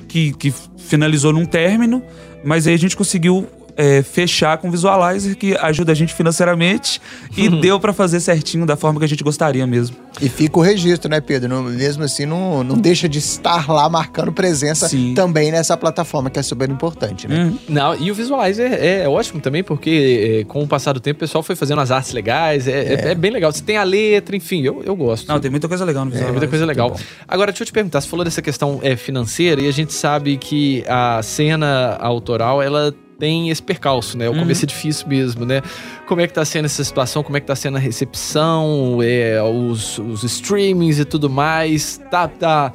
que, 0.07 0.33
que 0.33 0.54
finalizou 0.77 1.33
num 1.33 1.45
término, 1.45 2.01
mas 2.44 2.68
aí 2.68 2.74
a 2.74 2.77
gente 2.77 2.95
conseguiu 2.95 3.48
é, 3.77 4.01
fechar 4.01 4.57
com 4.57 4.68
o 4.68 4.71
visualizer 4.71 5.35
que 5.38 5.56
ajuda 5.57 5.91
a 5.91 5.95
gente 5.95 6.13
financeiramente 6.13 7.00
e 7.38 7.47
deu 7.47 7.79
pra 7.79 7.94
fazer 7.94 8.19
certinho 8.19 8.65
da 8.65 8.75
forma 8.75 9.00
que 9.00 9.06
a 9.06 9.07
gente 9.09 9.24
gostaria 9.24 9.65
mesmo. 9.68 9.95
E 10.19 10.27
fica 10.27 10.57
o 10.57 10.62
registro, 10.63 11.09
né, 11.09 11.21
Pedro? 11.21 11.47
Não- 11.47 11.63
mesmo 11.63 12.03
assim, 12.03 12.25
não, 12.25 12.63
não 12.63 12.75
deixa 12.75 13.07
de 13.07 13.19
estar 13.19 13.69
lá 13.71 13.88
marcando 13.88 14.31
presença 14.33 14.88
Sim. 14.89 15.13
também 15.13 15.51
nessa 15.51 15.77
plataforma, 15.77 16.29
que 16.29 16.39
é 16.39 16.41
super 16.41 16.68
importante, 16.69 17.27
né? 17.27 17.45
Hum. 17.45 17.57
Não, 17.69 17.95
e 17.95 18.09
o 18.09 18.15
Visualizer 18.15 18.74
é, 18.74 19.03
é 19.03 19.07
ótimo 19.07 19.39
também, 19.39 19.63
porque 19.63 20.41
é, 20.41 20.44
com 20.45 20.63
o 20.63 20.68
passar 20.68 20.94
do 20.94 21.00
tempo 21.00 21.18
o 21.18 21.19
pessoal 21.19 21.44
foi 21.44 21.56
fazendo 21.56 21.79
as 21.81 21.91
artes 21.91 22.13
legais, 22.13 22.68
é, 22.68 22.94
é- 22.95 23.12
é 23.12 23.15
bem 23.15 23.29
legal. 23.29 23.51
Você 23.51 23.62
tem 23.62 23.77
a 23.77 23.83
letra, 23.83 24.35
enfim, 24.35 24.63
eu, 24.63 24.81
eu 24.83 24.95
gosto. 24.95 25.27
Não, 25.27 25.39
tem 25.39 25.51
muita 25.51 25.68
coisa 25.68 25.85
legal 25.85 26.03
no 26.03 26.09
É, 26.09 26.13
visualizer. 26.13 26.33
muita 26.33 26.47
coisa 26.50 26.65
legal. 26.65 26.97
Agora, 27.27 27.51
deixa 27.51 27.62
eu 27.63 27.68
te 27.68 27.71
perguntar, 27.74 28.01
você 28.01 28.07
falou 28.07 28.25
dessa 28.25 28.41
questão 28.41 28.79
é, 28.81 28.95
financeira 28.95 29.62
e 29.62 29.68
a 29.68 29.71
gente 29.71 29.94
sabe 29.94 30.38
que 30.38 30.83
a 30.88 31.21
cena 31.21 31.95
autoral, 32.00 32.62
ela 32.62 32.91
tem 33.19 33.49
esse 33.49 33.61
percalço, 33.61 34.17
né? 34.17 34.27
O 34.29 34.33
Uhum. 34.33 34.39
começo 34.39 34.63
é 34.65 34.67
difícil 34.67 35.07
mesmo, 35.07 35.45
né? 35.45 35.61
Como 36.07 36.21
é 36.21 36.27
que 36.27 36.33
tá 36.33 36.45
sendo 36.45 36.65
essa 36.65 36.83
situação? 36.83 37.23
Como 37.23 37.35
é 37.37 37.39
que 37.39 37.47
tá 37.47 37.55
sendo 37.55 37.77
a 37.77 37.79
recepção, 37.79 38.99
é, 39.01 39.41
os, 39.41 39.97
os 39.99 40.23
streamings 40.23 40.99
e 40.99 41.05
tudo 41.05 41.29
mais? 41.29 41.99
Tá, 42.11 42.27
tá, 42.27 42.71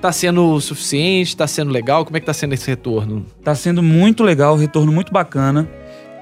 tá 0.00 0.12
sendo 0.12 0.44
o 0.54 0.60
suficiente? 0.60 1.36
Tá 1.36 1.46
sendo 1.46 1.70
legal? 1.70 2.04
Como 2.04 2.16
é 2.16 2.20
que 2.20 2.26
tá 2.26 2.32
sendo 2.32 2.54
esse 2.54 2.66
retorno? 2.68 3.26
Tá 3.44 3.54
sendo 3.54 3.82
muito 3.82 4.22
legal, 4.22 4.56
retorno 4.56 4.90
muito 4.92 5.12
bacana. 5.12 5.68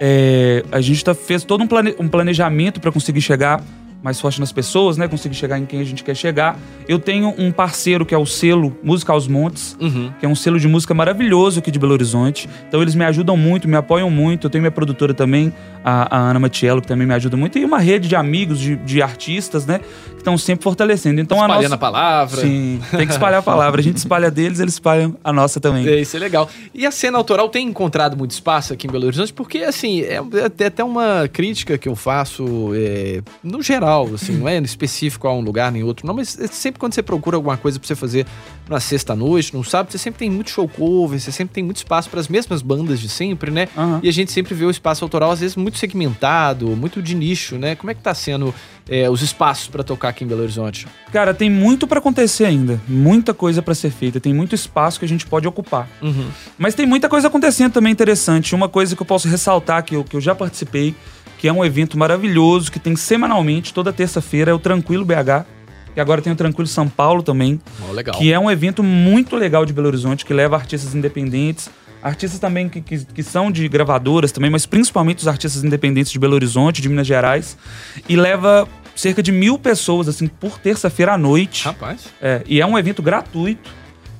É, 0.01 0.65
a 0.73 0.81
gente 0.81 1.05
tá, 1.05 1.15
fez 1.15 1.45
todo 1.45 1.63
um, 1.63 1.67
plane- 1.67 1.95
um 1.99 2.09
planejamento 2.09 2.81
para 2.81 2.91
conseguir 2.91 3.21
chegar 3.21 3.63
mais 4.03 4.19
forte 4.21 4.41
nas 4.41 4.51
pessoas, 4.53 4.97
né? 4.97 5.07
Conseguir 5.07 5.35
chegar 5.35 5.59
em 5.59 5.67
quem 5.67 5.81
a 5.81 5.85
gente 5.85 6.03
quer 6.03 6.15
chegar. 6.17 6.59
Eu 6.89 6.99
tenho 6.99 7.35
um 7.37 7.53
parceiro 7.53 8.07
que 8.07 8.15
é 8.15 8.19
o 8.19 8.25
selo 8.25 8.77
Música 8.83 9.13
aos 9.13 9.29
Montes, 9.29 9.77
Uhum. 9.81 10.11
que 10.19 10.25
é 10.25 10.29
um 10.29 10.35
selo 10.35 10.59
de 10.59 10.67
música 10.67 10.95
maravilhoso 10.95 11.59
aqui 11.61 11.71
de 11.71 11.79
Belo 11.79 11.93
Horizonte. 11.93 12.49
Então 12.69 12.81
eles 12.81 12.95
me 12.95 13.05
ajudam 13.05 13.37
muito, 13.37 13.69
me 13.69 13.77
apoiam 13.77 14.11
muito. 14.11 14.47
Eu 14.47 14.51
tenho 14.51 14.63
minha 14.63 14.71
produtora 14.71 15.13
também, 15.13 15.53
a, 15.85 16.17
a 16.17 16.31
Ana 16.31 16.41
Matiello, 16.41 16.81
que 16.81 16.89
também 16.89 17.07
me 17.07 17.15
ajuda 17.15 17.37
muito. 17.37 17.59
E 17.59 17.65
uma 17.65 17.79
rede 17.79 18.09
de 18.09 18.17
amigos, 18.17 18.59
de, 18.59 18.77
de 18.77 19.03
artistas, 19.03 19.67
né? 19.67 19.79
Que 20.11 20.19
estão 20.19 20.37
sempre 20.37 20.65
fortalecendo. 20.65 21.21
Então 21.21 21.39
a 21.39 21.43
Espalhando 21.43 21.63
nossa... 21.63 21.75
a 21.75 21.79
palavra. 21.79 22.41
Sim, 22.41 22.81
tem 22.91 23.07
que 23.07 23.13
espalhar 23.13 23.41
a 23.41 23.43
palavra. 23.43 23.81
A 23.81 23.85
gente 23.85 23.97
espalha 23.99 24.31
deles, 24.31 24.61
eles 24.61 24.75
espalham 24.75 25.17
a 25.23 25.33
nossa 25.33 25.61
também. 25.61 25.87
É, 25.87 26.01
isso 26.01 26.17
é 26.17 26.21
legal. 26.21 26.49
E 26.75 26.87
a 26.87 26.91
cena 26.91 27.19
autoral 27.19 27.49
tem 27.49 27.69
encontrado 27.69 28.17
muito 28.17 28.33
espaço 28.33 28.73
aqui 28.73 28.87
em 28.87 28.91
Belo 28.91 29.07
Horizonte, 29.07 29.33
porque, 29.33 29.59
assim, 29.59 30.01
é 30.03 30.21
até 30.45 30.71
até 30.81 30.85
uma 30.85 31.29
crítica 31.29 31.77
que 31.77 31.89
eu 31.89 31.95
faço 31.95 32.73
é, 32.75 33.23
no 33.43 33.63
geral, 33.63 34.09
assim, 34.15 34.33
não 34.33 34.49
é 34.49 34.59
específico 34.59 35.29
a 35.29 35.35
um 35.35 35.41
lugar 35.41 35.71
nem 35.71 35.85
outro, 35.85 36.07
não, 36.07 36.15
mas 36.15 36.39
é 36.41 36.47
sempre 36.47 36.81
quando 36.81 36.95
você 36.95 37.03
procura 37.03 37.37
alguma 37.37 37.57
coisa 37.57 37.79
pra 37.79 37.87
você 37.87 37.95
fazer 37.95 38.27
na 38.69 38.81
sexta-noite, 38.81 39.55
no 39.55 39.63
sábado, 39.63 39.91
você 39.91 39.99
sempre 39.99 40.21
tem 40.21 40.31
muito 40.31 40.51
show 40.51 40.67
cover, 40.69 41.21
você 41.21 41.33
sempre 41.33 41.53
tem 41.53 41.65
muito 41.65 41.79
espaço 41.79 42.09
para 42.09 42.21
as 42.21 42.29
mesmas 42.29 42.63
bandas 42.63 43.01
de 43.01 43.09
sempre, 43.09 43.51
né? 43.51 43.69
Aham. 43.77 44.01
E 44.03 44.09
a 44.09 44.13
gente 44.13 44.33
sempre 44.33 44.55
vê 44.55 44.65
o 44.65 44.71
espaço 44.71 45.05
autoral, 45.05 45.33
às 45.33 45.41
vezes, 45.41 45.57
muito 45.57 45.70
segmentado, 45.79 46.69
muito 46.77 47.03
de 47.03 47.15
nicho, 47.15 47.57
né? 47.57 47.75
Como 47.75 47.91
é 47.91 47.95
que 47.95 48.01
tá 48.01 48.15
sendo 48.15 48.55
é, 48.89 49.09
os 49.09 49.23
espaços 49.23 49.69
pra 49.69 49.83
tocar 49.83 50.09
aqui 50.09 50.25
em 50.25 50.27
Belo 50.27 50.43
Horizonte? 50.43 50.87
Cara, 51.13 51.33
tem 51.33 51.49
muito 51.51 51.87
pra 51.87 51.99
acontecer 51.99 52.45
ainda. 52.45 52.81
Muita 52.89 53.33
coisa 53.33 53.63
pra 53.63 53.75
ser 53.75 53.91
feita. 53.91 54.21
Tem 54.21 54.35
muito 54.35 54.55
espaço 54.55 54.99
que 54.99 55.05
a 55.05 55.09
gente 55.09 55.27
pode 55.27 55.47
ocupar. 55.47 55.89
Uhum. 56.03 56.29
Mas 56.59 56.75
tem 56.75 56.87
muita 56.87 57.09
coisa 57.09 57.29
acontecendo 57.29 57.73
também 57.73 57.93
interessante. 57.93 58.55
Uma 58.55 58.69
coisa 58.69 58.97
que 58.97 59.03
eu 59.03 59.07
posso 59.07 59.29
ressaltar, 59.29 59.85
que 59.85 59.95
eu, 59.95 60.05
que 60.05 60.17
eu 60.17 60.21
já 60.21 60.35
participei, 60.35 60.95
que 61.39 61.49
é 61.49 61.53
um 61.53 61.65
evento 61.65 61.99
maravilhoso, 61.99 62.71
que 62.71 62.79
tem 62.79 62.95
semanalmente, 62.97 63.73
toda 63.73 63.93
terça-feira, 63.93 64.51
é 64.51 64.55
o 64.55 64.59
Tranquilo 64.59 65.05
BH. 65.05 65.47
Que 65.95 66.01
agora 66.01 66.23
tem 66.23 66.33
o 66.33 66.37
Tranquilo 66.37 66.69
São 66.69 66.89
Paulo 66.89 67.23
também. 67.23 67.61
Legal. 67.93 68.17
Que 68.17 68.33
é 68.33 68.39
um 68.39 68.51
evento 68.51 68.83
muito 68.83 69.35
legal 69.37 69.67
de 69.67 69.73
Belo 69.73 69.89
Horizonte, 69.89 70.25
que 70.25 70.33
leva 70.33 70.57
artistas 70.57 70.95
independentes. 70.95 71.69
Artistas 72.03 72.41
também 72.41 72.69
que, 72.69 72.81
que, 72.81 73.05
que 73.05 73.23
são 73.23 73.51
de 73.51 73.69
gravadoras 73.69 74.33
também, 74.33 74.51
mas 74.51 74.65
principalmente 74.65 75.19
os 75.19 75.29
artistas 75.29 75.63
independentes 75.63 76.11
de 76.11 76.19
Belo 76.19 76.35
Horizonte, 76.35 76.81
de 76.81 76.89
Minas 76.89 77.07
Gerais. 77.07 77.57
E 78.09 78.17
leva 78.17 78.67
cerca 78.97 79.23
de 79.23 79.33
mil 79.33 79.59
pessoas, 79.59 80.09
assim, 80.09 80.27
por 80.27 80.59
terça-feira 80.59 81.13
à 81.15 81.19
noite. 81.19 81.65
Rapaz. 81.65 82.07
É, 82.21 82.43
e 82.47 82.61
é 82.61 82.67
um 82.67 82.79
evento 82.79 83.03
gratuito, 83.03 83.71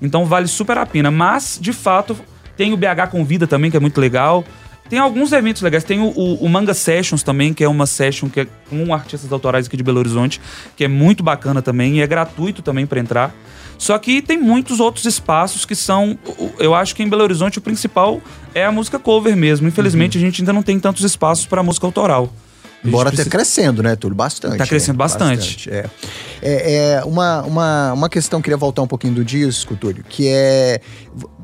então 0.01 0.25
vale 0.27 0.47
super 0.47 0.79
a 0.79 0.87
pena. 0.87 1.11
Mas, 1.11 1.59
de 1.61 1.73
fato, 1.73 2.17
tem 2.57 2.73
o 2.73 2.77
BH 2.77 3.09
Convida 3.11 3.47
também, 3.47 3.71
que 3.71 3.77
é 3.77 3.81
muito 3.81 4.01
legal. 4.01 4.45
Tem 4.91 4.99
alguns 4.99 5.31
eventos 5.33 5.63
legais. 5.63 5.85
Tem 5.85 6.01
o, 6.01 6.09
o- 6.09 6.45
o 6.45 6.49
Manga 6.49 6.75
Sessions 6.75 7.23
também, 7.23 7.55
que 7.55 7.65
é 7.65 7.69
uma 7.69 7.87
session 7.87 8.29
que 8.29 8.41
é 8.41 8.47
com 8.69 8.93
artistas 8.93 9.33
autorais 9.33 9.67
aqui 9.67 9.77
de 9.77 9.83
Belo 9.83 10.01
Horizonte, 10.01 10.41
que 10.77 10.85
é 10.85 10.89
muito 10.89 11.23
bacana 11.23 11.63
também 11.63 11.97
e 11.99 12.01
é 12.03 12.07
gratuito 12.07 12.61
também 12.61 12.85
para 12.87 13.01
entrar. 13.01 13.33
Só 13.79 13.97
que 13.99 14.21
tem 14.21 14.37
muitos 14.37 14.79
outros 14.81 15.07
espaços 15.07 15.65
que 15.65 15.75
são. 15.75 16.19
Eu 16.59 16.75
acho 16.75 16.95
que 16.95 17.03
em 17.03 17.09
Belo 17.09 17.23
Horizonte 17.23 17.57
o 17.57 17.63
principal 17.63 18.21
é 18.55 18.65
a 18.65 18.71
música 18.73 18.99
cover 18.99 19.35
mesmo. 19.37 19.67
Infelizmente 19.69 20.19
a 20.19 20.21
gente 20.21 20.43
ainda 20.43 20.53
não 20.53 20.63
tem 20.63 20.79
tantos 20.79 21.03
espaços 21.05 21.47
para 21.47 21.63
música 21.63 21.87
autoral. 21.87 22.31
Embora 22.85 23.11
precisa- 23.11 23.29
esteja 23.29 23.31
crescendo, 23.31 23.83
né, 23.83 23.95
Túlio? 23.97 24.17
Bastante. 24.17 24.57
Tá 24.57 24.67
crescendo 24.67 24.97
né? 24.97 24.99
bastante. 24.99 25.71
é. 25.71 25.85
É, 26.43 26.75
é, 26.97 27.05
uma, 27.05 27.43
uma, 27.43 27.93
uma 27.93 28.09
questão, 28.09 28.41
queria 28.41 28.57
voltar 28.57 28.81
um 28.81 28.87
pouquinho 28.87 29.13
do 29.13 29.25
disco, 29.25 29.77
Túlio, 29.77 30.03
que 30.09 30.27
é. 30.29 30.81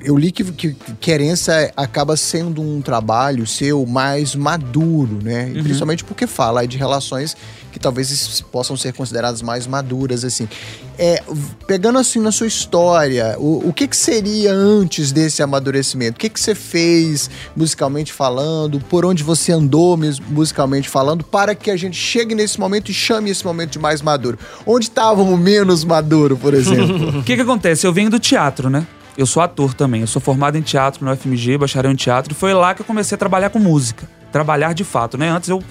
Eu 0.00 0.16
li 0.16 0.32
que, 0.32 0.44
que 0.44 0.74
Querença 1.00 1.70
acaba 1.76 2.16
sendo 2.16 2.62
um 2.62 2.80
trabalho 2.80 3.46
seu 3.46 3.84
mais 3.84 4.34
maduro, 4.34 5.18
né? 5.22 5.52
Uhum. 5.54 5.62
Principalmente 5.62 6.04
porque 6.04 6.26
fala 6.26 6.66
de 6.66 6.78
relações 6.78 7.36
que 7.70 7.78
talvez 7.78 8.40
possam 8.50 8.74
ser 8.74 8.94
consideradas 8.94 9.42
mais 9.42 9.66
maduras, 9.66 10.24
assim. 10.24 10.48
É, 10.98 11.22
pegando 11.66 11.98
assim 11.98 12.20
na 12.20 12.32
sua 12.32 12.46
história, 12.46 13.36
o, 13.38 13.68
o 13.68 13.72
que, 13.72 13.86
que 13.86 13.96
seria 13.96 14.52
antes 14.52 15.12
desse 15.12 15.42
amadurecimento? 15.42 16.16
O 16.16 16.18
que, 16.18 16.30
que 16.30 16.40
você 16.40 16.54
fez 16.54 17.28
musicalmente 17.54 18.12
falando? 18.12 18.80
Por 18.80 19.04
onde 19.04 19.22
você 19.22 19.52
andou 19.52 19.98
musicalmente 20.28 20.88
falando? 20.88 21.22
Para 21.22 21.54
que 21.54 21.70
a 21.70 21.76
gente 21.76 21.96
chegue 21.96 22.34
nesse 22.34 22.58
momento 22.58 22.90
e 22.90 22.94
chame 22.94 23.30
esse 23.30 23.44
momento 23.44 23.72
de 23.72 23.78
mais 23.78 24.00
maduro. 24.00 24.38
Onde 24.66 24.86
estava 24.86 25.20
o 25.20 25.36
menos 25.36 25.84
maduro, 25.84 26.36
por 26.36 26.54
exemplo? 26.54 27.16
O 27.16 27.22
que 27.22 27.34
que 27.34 27.42
acontece? 27.42 27.86
Eu 27.86 27.92
venho 27.92 28.10
do 28.10 28.18
teatro, 28.18 28.70
né? 28.70 28.86
Eu 29.16 29.26
sou 29.26 29.42
ator 29.42 29.74
também. 29.74 30.02
Eu 30.02 30.06
sou 30.06 30.20
formado 30.20 30.56
em 30.56 30.62
teatro 30.62 31.04
no 31.04 31.16
FMG, 31.16 31.58
bacharel 31.58 31.90
em 31.90 31.96
teatro. 31.96 32.32
E 32.32 32.34
foi 32.34 32.52
lá 32.52 32.74
que 32.74 32.82
eu 32.82 32.86
comecei 32.86 33.14
a 33.14 33.18
trabalhar 33.18 33.50
com 33.50 33.58
música. 33.58 34.08
Trabalhar 34.30 34.74
de 34.74 34.84
fato, 34.84 35.16
né? 35.16 35.30
Antes 35.30 35.48
eu 35.48 35.62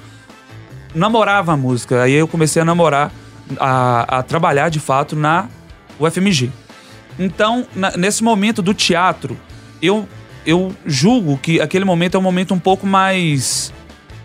namorava 0.93 1.53
a 1.53 1.57
música. 1.57 2.03
Aí 2.03 2.13
eu 2.13 2.27
comecei 2.27 2.61
a 2.61 2.65
namorar, 2.65 3.11
a, 3.59 4.19
a 4.19 4.23
trabalhar 4.23 4.69
de 4.69 4.79
fato 4.79 5.15
na 5.15 5.47
UFMG. 5.99 6.49
Então, 7.17 7.65
na- 7.75 7.95
nesse 7.97 8.23
momento 8.23 8.61
do 8.61 8.73
teatro, 8.73 9.37
eu, 9.81 10.07
eu 10.45 10.75
julgo 10.85 11.37
que 11.37 11.61
aquele 11.61 11.85
momento 11.85 12.15
é 12.15 12.19
um 12.19 12.23
momento 12.23 12.53
um 12.53 12.59
pouco 12.59 12.85
mais 12.85 13.71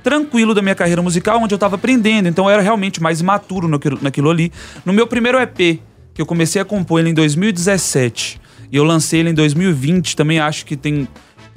tranquilo 0.02 0.54
da 0.54 0.62
minha 0.62 0.74
carreira 0.74 1.02
musical, 1.02 1.40
onde 1.40 1.54
eu 1.54 1.58
tava 1.58 1.76
aprendendo. 1.76 2.26
Então 2.28 2.46
eu 2.46 2.50
era 2.50 2.62
realmente 2.62 3.02
mais 3.02 3.20
imaturo 3.20 3.68
naquilo, 3.68 3.98
naquilo 4.00 4.30
ali. 4.30 4.50
No 4.84 4.92
meu 4.92 5.06
primeiro 5.06 5.38
EP, 5.38 5.78
que 6.14 6.20
eu 6.20 6.26
comecei 6.26 6.60
a 6.60 6.64
compor 6.64 7.00
ele 7.00 7.10
em 7.10 7.14
2017, 7.14 8.40
e 8.72 8.76
eu 8.76 8.84
lancei 8.84 9.20
ele 9.20 9.30
em 9.30 9.34
2020, 9.34 10.16
também 10.16 10.38
acho 10.40 10.64
que 10.64 10.76
tem. 10.76 11.06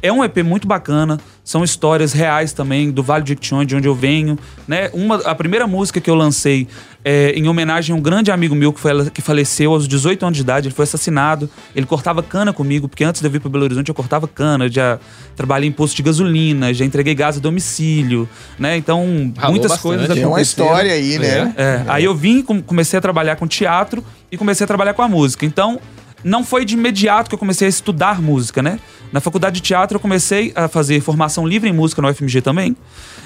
É 0.03 0.11
um 0.11 0.21
EP 0.21 0.39
muito 0.43 0.67
bacana, 0.67 1.17
são 1.45 1.63
histórias 1.63 2.11
reais 2.11 2.51
também 2.51 2.91
do 2.91 3.01
Vale 3.01 3.23
de 3.23 3.29
Jequitinhonha, 3.29 3.65
de 3.65 3.73
onde 3.73 3.87
eu 3.87 3.95
venho, 3.95 4.37
né? 4.67 4.89
Uma, 4.93 5.15
a 5.21 5.33
primeira 5.33 5.65
música 5.65 6.01
que 6.01 6.09
eu 6.09 6.13
lancei 6.15 6.67
é 7.05 7.31
em 7.31 7.47
homenagem 7.47 7.95
a 7.95 7.97
um 7.97 8.01
grande 8.01 8.29
amigo 8.29 8.53
meu 8.53 8.73
que, 8.73 8.81
foi, 8.81 9.09
que 9.11 9.21
faleceu 9.21 9.71
aos 9.71 9.87
18 9.87 10.25
anos 10.25 10.35
de 10.35 10.41
idade, 10.43 10.67
ele 10.67 10.75
foi 10.75 10.83
assassinado, 10.83 11.49
ele 11.73 11.85
cortava 11.85 12.21
cana 12.21 12.51
comigo, 12.51 12.89
porque 12.89 13.05
antes 13.05 13.21
de 13.21 13.27
eu 13.27 13.31
vir 13.31 13.39
para 13.39 13.49
Belo 13.49 13.63
Horizonte 13.63 13.87
eu 13.87 13.95
cortava 13.95 14.27
cana, 14.27 14.65
eu 14.65 14.69
já 14.71 14.99
trabalhei 15.37 15.69
em 15.69 15.71
posto 15.71 15.95
de 15.95 16.03
gasolina, 16.03 16.73
já 16.73 16.83
entreguei 16.83 17.15
gás 17.15 17.37
a 17.37 17.39
domicílio, 17.39 18.27
né? 18.59 18.75
Então, 18.75 19.31
Ralou 19.37 19.51
muitas 19.51 19.71
bastante. 19.71 19.81
coisas 19.83 20.07
Tem 20.09 20.25
uma 20.25 20.33
aconteceram. 20.35 20.65
história 20.67 20.91
aí, 20.93 21.17
né? 21.17 21.53
É, 21.55 21.81
aí 21.87 22.03
eu 22.03 22.13
vim, 22.13 22.41
com- 22.41 22.61
comecei 22.61 22.99
a 22.99 23.01
trabalhar 23.01 23.37
com 23.37 23.47
teatro 23.47 24.03
e 24.29 24.35
comecei 24.37 24.65
a 24.65 24.67
trabalhar 24.67 24.93
com 24.93 25.01
a 25.01 25.07
música. 25.07 25.45
Então, 25.45 25.79
não 26.25 26.43
foi 26.43 26.65
de 26.65 26.73
imediato 26.73 27.29
que 27.29 27.35
eu 27.35 27.39
comecei 27.39 27.67
a 27.67 27.69
estudar 27.69 28.21
música, 28.21 28.61
né? 28.61 28.79
Na 29.13 29.21
faculdade 29.21 29.55
de 29.55 29.61
teatro 29.61 29.95
eu 29.95 29.99
comecei 29.99 30.51
a 30.55 30.67
fazer 30.67 30.99
formação 30.99 31.45
livre 31.47 31.69
em 31.69 31.73
música 31.73 32.01
no 32.01 32.09
UFMG 32.09 32.41
também. 32.41 32.75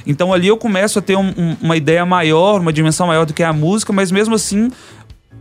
Então 0.05 0.33
ali 0.33 0.45
eu 0.47 0.57
começo 0.57 0.99
a 0.99 1.01
ter 1.01 1.15
um- 1.17 1.33
um- 1.37 1.55
uma 1.61 1.77
ideia 1.77 2.05
maior, 2.05 2.59
uma 2.59 2.73
dimensão 2.73 3.07
maior 3.07 3.25
do 3.25 3.33
que 3.33 3.41
é 3.41 3.45
a 3.45 3.53
música, 3.53 3.93
mas 3.93 4.11
mesmo 4.11 4.35
assim 4.35 4.69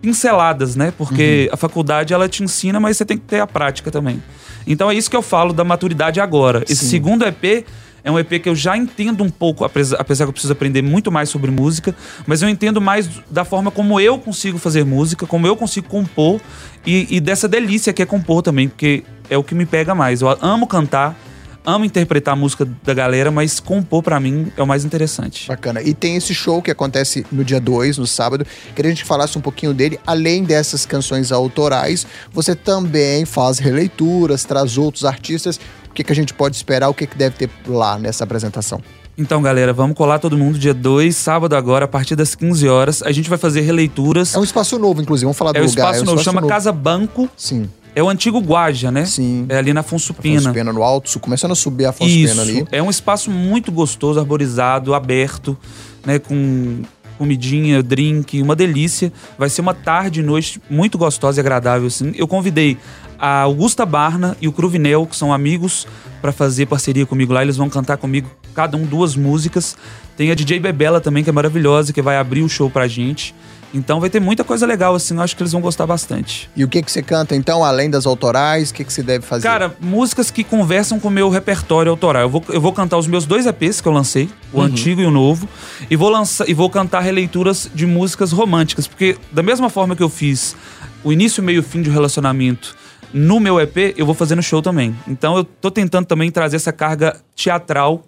pinceladas, 0.01 0.77
né? 0.77 0.93
Porque 0.97 1.49
a 1.53 1.57
faculdade 1.57 2.15
ela 2.15 2.29
te 2.29 2.43
ensina, 2.45 2.79
mas 2.79 2.97
você 2.97 3.05
tem 3.05 3.19
que 3.19 3.25
ter 3.25 3.41
a 3.41 3.47
prática 3.47 3.91
também. 3.91 4.23
Então 4.67 4.91
é 4.91 4.95
isso 4.95 5.11
que 5.11 5.17
eu 5.17 5.23
falo 5.23 5.53
da 5.53 5.65
maturidade 5.65 6.21
agora. 6.21 6.63
Esse 6.69 6.85
Sim. 6.85 6.91
segundo 6.91 7.25
EP 7.25 7.65
é 8.05 8.11
um 8.11 8.17
EP 8.17 8.39
que 8.39 8.49
eu 8.49 8.55
já 8.55 8.77
entendo 8.77 9.25
um 9.25 9.31
pouco, 9.31 9.65
apesar 9.65 9.97
apesar 9.99 10.25
que 10.27 10.29
eu 10.29 10.33
preciso 10.33 10.53
aprender 10.53 10.81
muito 10.81 11.11
mais 11.11 11.29
sobre 11.29 11.51
música, 11.51 11.93
mas 12.25 12.41
eu 12.41 12.49
entendo 12.49 12.81
mais 12.81 13.09
da 13.29 13.45
forma 13.45 13.71
como 13.73 13.99
eu 13.99 14.17
consigo 14.19 14.59
fazer 14.59 14.85
música, 14.85 15.27
como 15.27 15.45
eu 15.47 15.57
consigo 15.57 15.89
compor 15.89 16.41
e, 16.87 17.17
e 17.17 17.21
dessa 17.21 17.49
delícia 17.49 17.93
que 17.93 18.01
é 18.01 18.07
compor 18.07 18.43
também, 18.43 18.69
porque 18.69 19.03
é 19.31 19.37
o 19.39 19.43
que 19.45 19.55
me 19.55 19.67
pega 19.67 19.95
mais. 19.95 20.21
Eu 20.21 20.29
amo 20.41 20.67
cantar, 20.67 21.17
amo 21.65 21.85
interpretar 21.85 22.35
a 22.35 22.37
música 22.37 22.67
da 22.85 22.95
galera, 22.95 23.31
mas 23.31 23.59
compor 23.61 24.03
pra 24.03 24.21
mim 24.21 24.53
é 24.57 24.63
o 24.63 24.67
mais 24.67 24.85
interessante. 24.85 25.49
Bacana. 25.49 25.83
E 25.83 25.93
tem 25.95 26.17
esse 26.17 26.33
show 26.35 26.63
que 26.63 26.71
acontece 26.71 27.27
no 27.33 27.45
dia 27.45 27.61
2, 27.61 27.99
no 27.99 28.07
sábado. 28.07 28.45
Queria 28.75 28.75
que 28.75 28.87
a 28.87 28.91
gente 28.95 29.05
falasse 29.05 29.37
um 29.37 29.41
pouquinho 29.41 29.75
dele. 29.75 29.99
Além 30.07 30.45
dessas 30.45 30.87
canções 30.87 31.33
autorais, 31.33 32.07
você 32.33 32.55
também 32.55 33.25
faz 33.25 33.59
releituras, 33.59 34.45
traz 34.45 34.79
outros 34.79 35.05
artistas. 35.05 35.59
O 35.89 35.93
que, 35.97 36.05
que 36.05 36.13
a 36.13 36.17
gente 36.17 36.33
pode 36.35 36.55
esperar? 36.57 36.89
O 36.89 36.95
que, 36.95 37.07
que 37.07 37.17
deve 37.17 37.37
ter 37.37 37.51
lá 37.67 37.99
nessa 37.99 38.23
apresentação? 38.25 38.81
Então, 39.19 39.41
galera, 39.41 39.73
vamos 39.73 39.97
colar 39.97 40.19
todo 40.19 40.37
mundo 40.37 40.59
dia 40.59 40.75
2, 40.75 41.17
sábado 41.17 41.57
agora, 41.57 41.87
a 41.87 41.89
partir 41.89 42.15
das 42.15 42.35
15 42.35 42.69
horas. 42.69 43.03
A 43.03 43.11
gente 43.13 43.31
vai 43.31 43.39
fazer 43.39 43.63
releituras. 43.63 44.35
É 44.35 44.39
um 44.39 44.45
espaço 44.45 44.79
novo, 44.79 45.01
inclusive. 45.01 45.25
Vamos 45.25 45.39
falar 45.39 45.53
do 45.53 45.57
É 45.57 45.63
um 45.63 45.65
lugar. 45.65 45.93
espaço 45.93 46.05
novo, 46.05 46.23
chama 46.23 46.47
Casa 46.47 46.71
Banco. 46.71 47.27
Sim, 47.35 47.67
É 47.97 48.03
o 48.03 48.11
antigo 48.11 48.39
Guaja, 48.41 48.91
né? 48.91 49.07
sim. 49.07 49.47
É 49.49 49.57
ali 49.57 49.73
na 49.73 49.81
Afonso 49.81 50.13
Afonso 50.13 50.23
Pena. 50.23 50.53
Pena 50.53 50.71
no 50.71 50.83
alto, 50.83 51.19
começando 51.19 51.53
a 51.53 51.55
subir 51.55 51.87
a 51.87 51.89
Afonso 51.89 52.11
Isso. 52.11 52.35
Pena 52.35 52.43
ali. 52.43 52.67
É 52.71 52.83
um 52.83 52.91
espaço 52.91 53.31
muito 53.31 53.73
gostoso, 53.73 54.21
arborizado, 54.21 54.93
aberto, 54.93 55.57
né? 56.05 56.19
Com 56.19 56.83
comidinha, 57.17 57.83
drink, 57.83 58.43
uma 58.43 58.55
delícia. 58.55 59.11
Vai 59.39 59.49
ser 59.49 59.63
uma 59.63 59.73
tarde 59.73 60.21
e 60.21 60.23
noite 60.23 60.61
muito 60.69 60.99
gostosa 60.99 61.39
e 61.39 61.41
agradável, 61.41 61.87
assim. 61.87 62.13
Eu 62.17 62.29
convidei 62.29 62.77
a 63.19 63.41
Augusta 63.41 63.87
Barna 63.87 64.37
e 64.43 64.47
o 64.47 64.53
Cruvinel, 64.53 65.07
que 65.07 65.17
são 65.17 65.33
amigos, 65.33 65.87
para 66.21 66.33
fazer 66.33 66.67
parceria 66.67 67.07
comigo 67.07 67.33
lá. 67.33 67.41
Eles 67.41 67.57
vão 67.57 67.71
cantar 67.71 67.97
comigo, 67.97 68.29
cada 68.55 68.77
um 68.77 68.85
duas 68.85 69.17
músicas. 69.17 69.75
Tem 70.19 70.31
a 70.31 70.35
DJ 70.35 70.61
Bebela 70.61 71.01
também, 71.01 71.25
que 71.25 71.31
é 71.31 71.33
maravilhosa, 71.33 71.95
que 71.95 72.03
vai 72.03 72.19
abrir 72.19 72.43
o 72.43 72.49
show 72.49 72.69
pra 72.69 72.87
gente. 72.87 73.35
Então 73.77 74.01
vai 74.01 74.09
ter 74.09 74.21
muita 74.21 74.43
coisa 74.43 74.65
legal, 74.65 74.95
assim. 74.95 75.15
Eu 75.15 75.21
acho 75.21 75.37
que 75.37 75.43
eles 75.43 75.53
vão 75.53 75.61
gostar 75.61 75.87
bastante. 75.87 76.49
E 76.57 76.65
o 76.65 76.69
que, 76.69 76.83
que 76.83 76.91
você 76.91 77.03
canta, 77.03 77.37
então, 77.37 77.63
além 77.63 77.91
das 77.91 78.07
autorais? 78.07 78.71
O 78.71 78.75
que, 78.75 78.83
que 78.83 78.93
você 78.93 79.03
deve 79.03 79.25
fazer? 79.25 79.47
Cara, 79.47 79.77
músicas 79.81 80.31
que 80.31 80.43
conversam 80.43 80.99
com 80.99 81.09
o 81.09 81.11
meu 81.11 81.29
repertório 81.29 81.91
autoral. 81.91 82.23
Eu 82.23 82.31
vou, 82.31 82.45
eu 82.49 82.61
vou 82.61 82.73
cantar 82.73 82.97
os 82.97 83.07
meus 83.07 83.27
dois 83.27 83.45
EPs 83.45 83.83
que 83.83 83.89
eu 83.89 83.93
lancei, 83.93 84.31
o 84.51 84.63
antigo 84.63 85.03
e 85.03 85.05
o 85.05 85.11
novo, 85.11 85.47
e 85.91 85.95
vou, 85.95 86.09
lançar, 86.09 86.49
e 86.49 86.55
vou 86.55 86.71
cantar 86.71 87.01
releituras 87.01 87.71
de 87.75 87.87
músicas 87.87 88.33
românticas, 88.33 88.87
porque 88.87 89.17
da 89.31 89.43
mesma 89.43 89.69
forma 89.69 89.95
que 89.95 90.03
eu 90.03 90.09
fiz 90.09 90.57
o 91.05 91.13
início, 91.13 91.43
meio 91.43 91.61
e 91.61 91.63
fim 91.63 91.83
de 91.83 91.91
um 91.91 91.93
relacionamento 91.93 92.75
no 93.13 93.39
meu 93.39 93.61
EP, 93.61 93.95
eu 93.97 94.07
vou 94.07 94.15
fazer 94.15 94.35
no 94.35 94.43
show 94.43 94.61
também. 94.63 94.97
Então 95.07 95.37
eu 95.37 95.45
tô 95.45 95.71
tentando 95.71 96.07
também 96.07 96.31
trazer 96.31 96.57
essa 96.57 96.73
carga 96.73 97.17
teatral 97.35 98.05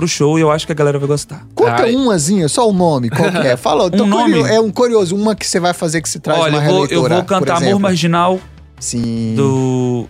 pro 0.00 0.08
show 0.08 0.38
e 0.38 0.42
eu 0.42 0.50
acho 0.50 0.64
que 0.66 0.72
a 0.72 0.74
galera 0.74 0.98
vai 0.98 1.06
gostar. 1.06 1.46
Conta 1.54 1.82
Ai. 1.82 1.94
umazinha, 1.94 2.48
só 2.48 2.66
o 2.68 2.72
nome, 2.72 3.10
qual 3.10 3.30
que 3.30 3.38
é? 3.38 3.54
Fala, 3.58 3.90
Um 3.92 4.06
nome? 4.06 4.32
curio- 4.34 4.46
é 4.46 4.58
um 4.58 4.70
curioso, 4.70 5.14
uma 5.14 5.34
que 5.34 5.46
você 5.46 5.60
vai 5.60 5.74
fazer 5.74 6.00
que 6.00 6.08
se 6.08 6.18
traz 6.18 6.40
Olha, 6.40 6.58
uma 6.58 6.64
eu 6.64 6.72
vou, 6.74 6.86
eu 6.86 7.08
vou 7.08 7.24
cantar 7.24 7.58
Amor. 7.62 7.78
Marginal 7.78 8.40
Sim. 8.78 9.34
do. 9.36 10.06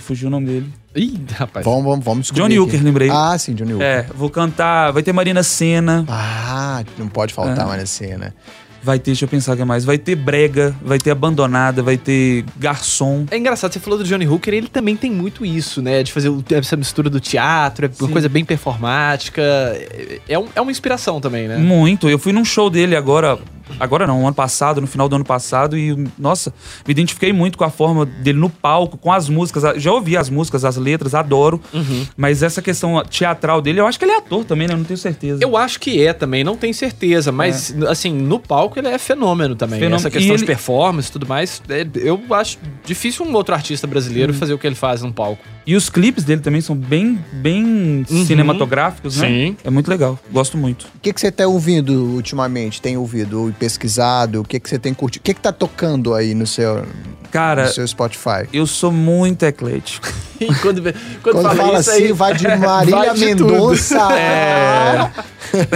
Fugiu 0.00 0.28
o 0.28 0.30
nome 0.30 0.46
dele. 0.46 0.72
Ih, 0.94 1.18
rapaz. 1.34 1.64
Vamos, 1.64 1.84
vamos, 1.84 2.04
vamos 2.04 2.20
descobrir 2.24 2.42
Johnny. 2.42 2.58
Hooker, 2.58 2.82
lembrei. 2.84 3.08
Ah, 3.10 3.36
sim, 3.38 3.54
Johnny 3.54 3.72
Hooker. 3.72 3.86
É, 3.86 4.06
vou 4.14 4.28
cantar. 4.28 4.90
Vai 4.92 5.02
ter 5.02 5.12
Marina 5.12 5.42
Senna. 5.42 6.04
Ah, 6.08 6.82
não 6.98 7.08
pode 7.08 7.32
faltar 7.32 7.60
É. 7.60 7.64
mais 7.64 7.80
na 7.80 7.86
cena. 7.86 8.34
Vai 8.82 8.98
ter, 8.98 9.12
deixa 9.12 9.24
eu 9.24 9.28
pensar 9.28 9.54
o 9.54 9.56
que 9.56 9.64
mais. 9.64 9.84
Vai 9.84 9.96
ter 9.98 10.16
brega, 10.16 10.74
vai 10.82 10.98
ter 10.98 11.10
abandonada, 11.12 11.82
vai 11.82 11.96
ter 11.96 12.44
garçom. 12.56 13.26
É 13.30 13.36
engraçado, 13.38 13.72
você 13.72 13.78
falou 13.78 13.98
do 13.98 14.04
Johnny 14.04 14.26
Hooker, 14.26 14.52
ele 14.54 14.68
também 14.68 14.96
tem 14.96 15.10
muito 15.10 15.46
isso, 15.46 15.80
né? 15.80 16.02
De 16.02 16.12
fazer 16.12 16.30
essa 16.50 16.76
mistura 16.76 17.08
do 17.08 17.20
teatro, 17.20 17.86
é 17.86 17.88
uma 18.00 18.06
Sim. 18.08 18.12
coisa 18.12 18.28
bem 18.28 18.44
performática. 18.44 19.40
É, 19.42 20.20
é 20.28 20.38
um- 20.38 20.48
é 20.54 20.60
uma 20.60 20.70
inspiração 20.70 21.20
também, 21.20 21.46
né? 21.48 21.56
Muito. 21.58 22.08
Eu 22.08 22.18
fui 22.18 22.32
num 22.32 22.44
show 22.44 22.68
dele 22.68 22.96
agora. 22.96 23.38
Agora 23.80 24.06
não, 24.06 24.26
ano 24.26 24.34
passado, 24.34 24.80
no 24.80 24.86
final 24.86 25.08
do 25.08 25.16
ano 25.16 25.24
passado, 25.24 25.76
e, 25.76 26.06
nossa, 26.18 26.50
me 26.86 26.92
identifiquei 26.92 27.32
muito 27.32 27.56
com 27.58 27.64
a 27.64 27.70
forma 27.70 28.04
dele 28.06 28.38
no 28.38 28.48
palco, 28.50 28.96
com 28.96 29.12
as 29.12 29.28
músicas. 29.28 29.80
Já 29.82 29.92
ouvi 29.92 30.16
as 30.16 30.28
músicas, 30.30 30.64
as 30.64 30.76
letras, 30.76 31.14
adoro. 31.14 31.60
Uhum. 31.72 32.06
Mas 32.16 32.42
essa 32.42 32.60
questão 32.62 33.02
teatral 33.08 33.60
dele, 33.60 33.80
eu 33.80 33.86
acho 33.86 33.98
que 33.98 34.04
ele 34.04 34.12
é 34.12 34.16
ator 34.18 34.44
também, 34.44 34.66
né? 34.68 34.74
Eu 34.74 34.78
não 34.78 34.84
tenho 34.84 34.98
certeza. 34.98 35.42
Eu 35.42 35.56
acho 35.56 35.78
que 35.80 36.04
é 36.04 36.12
também, 36.12 36.44
não 36.44 36.56
tenho 36.56 36.74
certeza, 36.74 37.30
mas 37.32 37.74
assim, 37.88 38.12
no 38.12 38.38
palco 38.38 38.78
ele 38.78 38.88
é 38.88 38.98
fenômeno 38.98 39.54
também. 39.54 39.78
Fenômeno. 39.78 39.96
Essa 39.96 40.10
questão 40.10 40.34
E 40.34 40.36
de 40.36 40.42
ele- 40.42 40.46
performance 40.46 41.08
e 41.08 41.12
tudo 41.12 41.26
mais, 41.26 41.62
é- 41.68 41.86
eu 41.96 42.20
acho 42.30 42.58
difícil 42.84 43.24
um 43.26 43.34
outro 43.34 43.54
artista 43.54 43.86
brasileiro 43.86 44.32
fazer 44.34 44.52
o 44.54 44.58
que 44.58 44.66
ele 44.66 44.76
faz 44.76 45.02
no 45.02 45.12
palco. 45.12 45.42
E 45.64 45.76
os 45.76 45.88
clipes 45.88 46.24
dele 46.24 46.40
também 46.40 46.60
são 46.60 46.74
bem, 46.74 47.18
bem 47.32 48.04
Uhum. 48.10 48.24
cinematográficos, 48.26 49.16
né? 49.18 49.28
Sim. 49.28 49.56
É 49.64 49.70
muito 49.70 49.88
legal. 49.88 50.18
Gosto 50.32 50.56
muito. 50.58 50.86
O 50.96 50.98
que, 51.00 51.12
que 51.12 51.20
você 51.20 51.30
tá 51.30 51.46
ouvindo 51.46 51.92
ultimamente? 52.14 52.80
Tem 52.82 52.96
ouvido 52.96 53.54
pesquisado? 53.62 54.40
O 54.40 54.44
que, 54.44 54.58
que 54.58 54.68
você 54.68 54.76
tem 54.76 54.92
curtido? 54.92 55.20
O 55.20 55.24
que, 55.24 55.34
que 55.34 55.40
tá 55.40 55.52
tocando 55.52 56.14
aí 56.14 56.34
no 56.34 56.44
seu, 56.48 56.84
Cara, 57.30 57.66
no 57.66 57.72
seu 57.72 57.86
Spotify? 57.86 58.48
eu 58.52 58.66
sou 58.66 58.90
muito 58.90 59.44
eclético. 59.44 60.12
E 60.42 60.46
quando, 60.56 60.82
quando, 60.82 61.40
Quando 61.40 61.56
fala, 61.56 61.78
isso 61.78 61.90
assim, 61.90 62.06
aí, 62.06 62.12
vai 62.12 62.34
de 62.34 62.48
Marília 62.58 62.96
vai 62.96 63.14
de. 63.14 63.24
Mendonça. 63.26 64.08
É. 64.12 65.08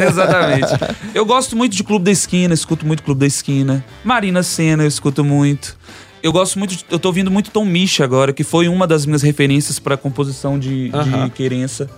Exatamente. 0.08 0.72
Eu 1.14 1.24
gosto 1.24 1.54
muito 1.56 1.76
de 1.76 1.84
Clube 1.84 2.04
da 2.04 2.10
Esquina, 2.10 2.52
escuto 2.52 2.84
muito 2.84 3.04
Clube 3.04 3.20
da 3.20 3.26
Esquina. 3.28 3.84
Marina 4.02 4.42
Senna, 4.42 4.82
eu 4.82 4.88
escuto 4.88 5.22
muito. 5.24 5.78
Eu 6.20 6.32
gosto 6.32 6.58
muito, 6.58 6.74
de, 6.74 6.84
eu 6.90 6.98
tô 6.98 7.10
ouvindo 7.10 7.30
muito 7.30 7.52
Tom 7.52 7.64
Misha 7.64 8.02
agora, 8.02 8.32
que 8.32 8.42
foi 8.42 8.66
uma 8.66 8.88
das 8.88 9.06
minhas 9.06 9.22
referências 9.22 9.78
pra 9.78 9.96
composição 9.96 10.58
de, 10.58 10.88
de 10.88 10.96
Aham. 10.96 11.28
querença. 11.30 11.88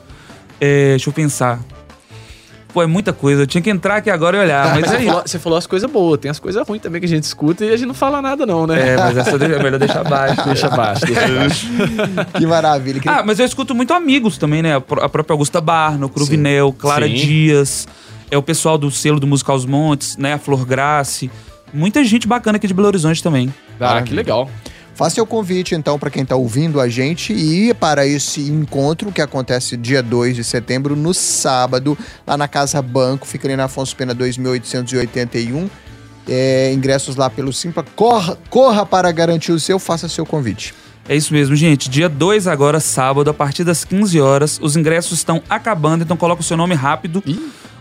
É, 0.60 0.90
deixa 0.90 1.08
eu 1.08 1.12
pensar. 1.14 1.60
Pô, 2.78 2.82
é 2.82 2.86
muita 2.86 3.12
coisa. 3.12 3.42
Eu 3.42 3.46
tinha 3.46 3.60
que 3.60 3.68
entrar 3.70 3.96
aqui 3.96 4.08
agora 4.08 4.36
e 4.36 4.40
olhar. 4.40 4.70
Mas 4.76 4.82
Mas 4.82 4.90
você 4.90 4.96
é, 4.96 5.06
falou, 5.06 5.22
você 5.26 5.38
falou 5.40 5.58
as 5.58 5.66
coisas 5.66 5.90
boas, 5.90 6.20
tem 6.20 6.30
as 6.30 6.38
coisas 6.38 6.64
ruins 6.66 6.80
também 6.80 7.00
que 7.00 7.06
a 7.06 7.08
gente 7.08 7.24
escuta 7.24 7.64
e 7.64 7.68
a 7.72 7.76
gente 7.76 7.86
não 7.88 7.94
fala 7.94 8.22
nada, 8.22 8.46
não, 8.46 8.68
né? 8.68 8.90
é, 8.90 8.96
mas 8.96 9.16
essa 9.16 9.30
é 9.30 9.62
melhor 9.62 9.78
deixar 9.80 10.00
abaixo. 10.02 10.42
Deixa 10.46 10.66
abaixo, 10.68 11.04
deixa 11.06 11.24
abaixo. 11.24 11.66
Que 12.38 12.46
maravilha. 12.46 13.00
Que- 13.00 13.08
Ah, 13.08 13.22
mas 13.26 13.40
eu 13.40 13.46
escuto 13.46 13.74
muito 13.74 13.92
amigos 13.92 14.38
também, 14.38 14.62
né? 14.62 14.76
A 14.76 14.80
pró- 14.80 15.02
a 15.02 15.08
própria 15.08 15.34
Augusta 15.34 15.60
Barna, 15.60 16.06
o 16.06 16.08
Cruvinel, 16.08 16.72
Clara 16.72 17.06
Sim. 17.08 17.14
Dias, 17.14 17.88
é 18.30 18.38
o 18.38 18.42
pessoal 18.42 18.78
do 18.78 18.90
selo 18.92 19.18
do 19.18 19.26
Música 19.26 19.50
aos 19.50 19.64
Montes, 19.66 20.16
né? 20.16 20.34
A 20.34 20.38
Flor 20.38 20.64
Grace. 20.64 21.28
muita 21.74 22.04
gente 22.04 22.28
bacana 22.28 22.56
aqui 22.58 22.66
de 22.68 22.74
Belo 22.74 22.86
Horizonte 22.88 23.20
também. 23.22 23.52
Ah, 23.80 24.00
que 24.02 24.14
legal. 24.14 24.48
Faça 24.98 25.22
o 25.22 25.26
convite, 25.26 25.76
então, 25.76 25.96
para 25.96 26.10
quem 26.10 26.24
está 26.24 26.34
ouvindo 26.34 26.80
a 26.80 26.88
gente 26.88 27.32
e 27.32 27.72
para 27.72 28.04
esse 28.04 28.40
encontro 28.40 29.12
que 29.12 29.22
acontece 29.22 29.76
dia 29.76 30.02
2 30.02 30.34
de 30.34 30.42
setembro, 30.42 30.96
no 30.96 31.14
sábado, 31.14 31.96
lá 32.26 32.36
na 32.36 32.48
Casa 32.48 32.82
Banco, 32.82 33.24
fica 33.24 33.46
ali 33.46 33.54
na 33.54 33.66
Afonso 33.66 33.94
Pena 33.94 34.12
2881. 34.12 35.70
É, 36.28 36.72
ingressos 36.72 37.14
lá 37.14 37.30
pelo 37.30 37.52
Simpla. 37.52 37.84
Corra, 37.94 38.36
corra 38.50 38.84
para 38.84 39.12
garantir 39.12 39.52
o 39.52 39.60
seu, 39.60 39.78
faça 39.78 40.08
seu 40.08 40.26
convite. 40.26 40.74
É 41.08 41.16
isso 41.16 41.32
mesmo, 41.32 41.56
gente. 41.56 41.88
Dia 41.88 42.08
2 42.08 42.46
agora, 42.46 42.78
sábado, 42.80 43.30
a 43.30 43.34
partir 43.34 43.64
das 43.64 43.82
15 43.84 44.20
horas. 44.20 44.58
Os 44.62 44.76
ingressos 44.76 45.12
estão 45.18 45.42
acabando, 45.48 46.02
então 46.04 46.16
coloca 46.16 46.42
o 46.42 46.44
seu 46.44 46.56
nome 46.56 46.74
rápido. 46.74 47.22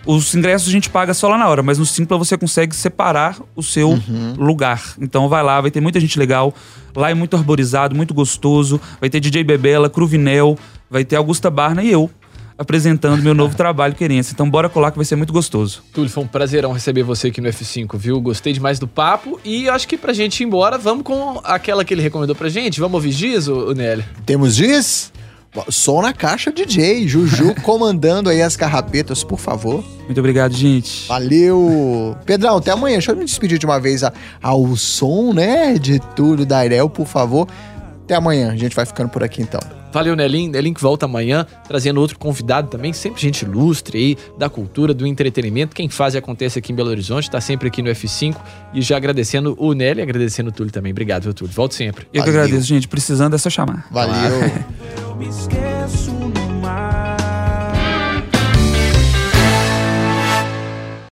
Os 0.05 0.33
ingressos 0.33 0.69
a 0.69 0.71
gente 0.71 0.89
paga 0.89 1.13
só 1.13 1.27
lá 1.27 1.37
na 1.37 1.49
hora, 1.49 1.61
mas 1.61 1.77
no 1.77 1.85
Simpla 1.85 2.17
você 2.17 2.37
consegue 2.37 2.73
separar 2.73 3.37
o 3.53 3.61
seu 3.61 3.89
Uhum. 3.89 4.35
lugar. 4.37 4.81
Então 5.01 5.27
vai 5.27 5.43
lá, 5.43 5.59
vai 5.59 5.69
ter 5.69 5.81
muita 5.81 5.99
gente 5.99 6.17
legal. 6.17 6.53
Lá 6.95 7.11
é 7.11 7.13
muito 7.13 7.35
arborizado, 7.35 7.93
muito 7.93 8.13
gostoso. 8.13 8.79
Vai 9.01 9.09
ter 9.09 9.19
DJ 9.19 9.43
Bebela, 9.43 9.89
Cruvinel, 9.89 10.57
vai 10.89 11.03
ter 11.03 11.17
Augusta 11.17 11.49
Barna 11.51 11.83
e 11.83 11.91
eu 11.91 12.09
apresentando 12.57 13.21
meu 13.21 13.33
novo 13.33 13.55
trabalho, 13.55 13.93
Querência. 13.93 14.33
Então 14.33 14.49
bora 14.49 14.67
colar 14.69 14.91
que 14.91 14.97
vai 14.97 15.05
ser 15.05 15.15
muito 15.15 15.31
gostoso. 15.31 15.83
Túlio, 15.93 16.09
foi 16.09 16.23
um 16.23 16.27
prazerão 16.27 16.71
receber 16.71 17.03
você 17.03 17.27
aqui 17.27 17.39
no 17.41 17.47
F5, 17.49 17.97
viu? 17.97 18.19
Gostei 18.19 18.53
demais 18.53 18.79
do 18.79 18.87
papo 18.87 19.39
e 19.45 19.69
acho 19.69 19.87
que 19.87 19.97
pra 19.97 20.13
gente 20.13 20.41
ir 20.41 20.45
embora, 20.45 20.77
vamos 20.77 21.03
com 21.03 21.39
aquela 21.43 21.85
que 21.85 21.93
ele 21.93 22.01
recomendou 22.01 22.35
pra 22.35 22.49
gente. 22.49 22.79
Vamos 22.79 22.95
ouvir 22.95 23.11
Giz, 23.11 23.47
ô, 23.47 23.69
ô 23.69 23.73
Nelly? 23.73 24.03
Temos 24.25 24.55
diz? 24.55 25.11
Som 25.69 26.01
na 26.03 26.13
caixa, 26.13 26.51
DJ. 26.51 27.07
Juju 27.07 27.55
comandando 27.63 28.29
aí 28.29 28.41
as 28.41 28.55
carrapetas, 28.55 29.23
por 29.23 29.39
favor. 29.39 29.83
Muito 30.05 30.19
obrigado, 30.19 30.53
gente. 30.53 31.07
Valeu! 31.07 32.15
Pedrão, 32.25 32.57
até 32.57 32.71
amanhã. 32.71 32.97
Deixa 32.97 33.11
eu 33.11 33.15
me 33.15 33.25
despedir 33.25 33.57
de 33.57 33.65
uma 33.65 33.79
vez 33.79 34.03
a- 34.03 34.13
ao 34.41 34.75
som, 34.75 35.33
né? 35.33 35.73
De 35.79 35.99
tudo 36.15 36.45
da 36.45 36.63
Irel, 36.65 36.89
por 36.89 37.07
favor. 37.07 37.47
Até 38.03 38.13
amanhã. 38.15 38.51
A 38.51 38.55
gente 38.55 38.75
vai 38.75 38.85
ficando 38.85 39.09
por 39.09 39.23
aqui 39.23 39.41
então. 39.41 39.59
Valeu, 39.91 40.15
Nelim. 40.15 40.49
Nelim 40.49 40.73
que 40.73 40.81
volta 40.81 41.05
amanhã, 41.05 41.45
trazendo 41.67 41.99
outro 41.99 42.17
convidado 42.19 42.67
também, 42.67 42.93
sempre 42.93 43.21
gente 43.21 43.43
ilustre 43.43 43.97
aí, 43.97 44.17
da 44.37 44.49
cultura, 44.49 44.93
do 44.93 45.05
entretenimento. 45.05 45.75
Quem 45.75 45.89
faz 45.89 46.13
e 46.13 46.17
acontece 46.17 46.59
aqui 46.59 46.71
em 46.71 46.75
Belo 46.75 46.89
Horizonte, 46.89 47.29
tá 47.29 47.41
sempre 47.41 47.67
aqui 47.67 47.81
no 47.81 47.89
F5. 47.89 48.35
E 48.73 48.81
já 48.81 48.97
agradecendo 48.97 49.55
o 49.59 49.73
Nelly 49.73 49.99
e 49.99 50.03
agradecendo 50.03 50.49
o 50.49 50.51
Túlio 50.51 50.71
também. 50.71 50.91
Obrigado, 50.91 51.23
viu, 51.23 51.33
Túlio? 51.33 51.53
Volte 51.53 51.75
sempre. 51.75 52.07
Eu 52.13 52.23
que 52.23 52.29
Valeu. 52.29 52.43
agradeço, 52.43 52.67
gente. 52.67 52.87
Precisando 52.87 53.35
é 53.35 53.37
só 53.37 53.49
chamar. 53.49 53.87
Valeu! 53.91 54.39
me 55.17 55.27
esqueço. 55.27 56.16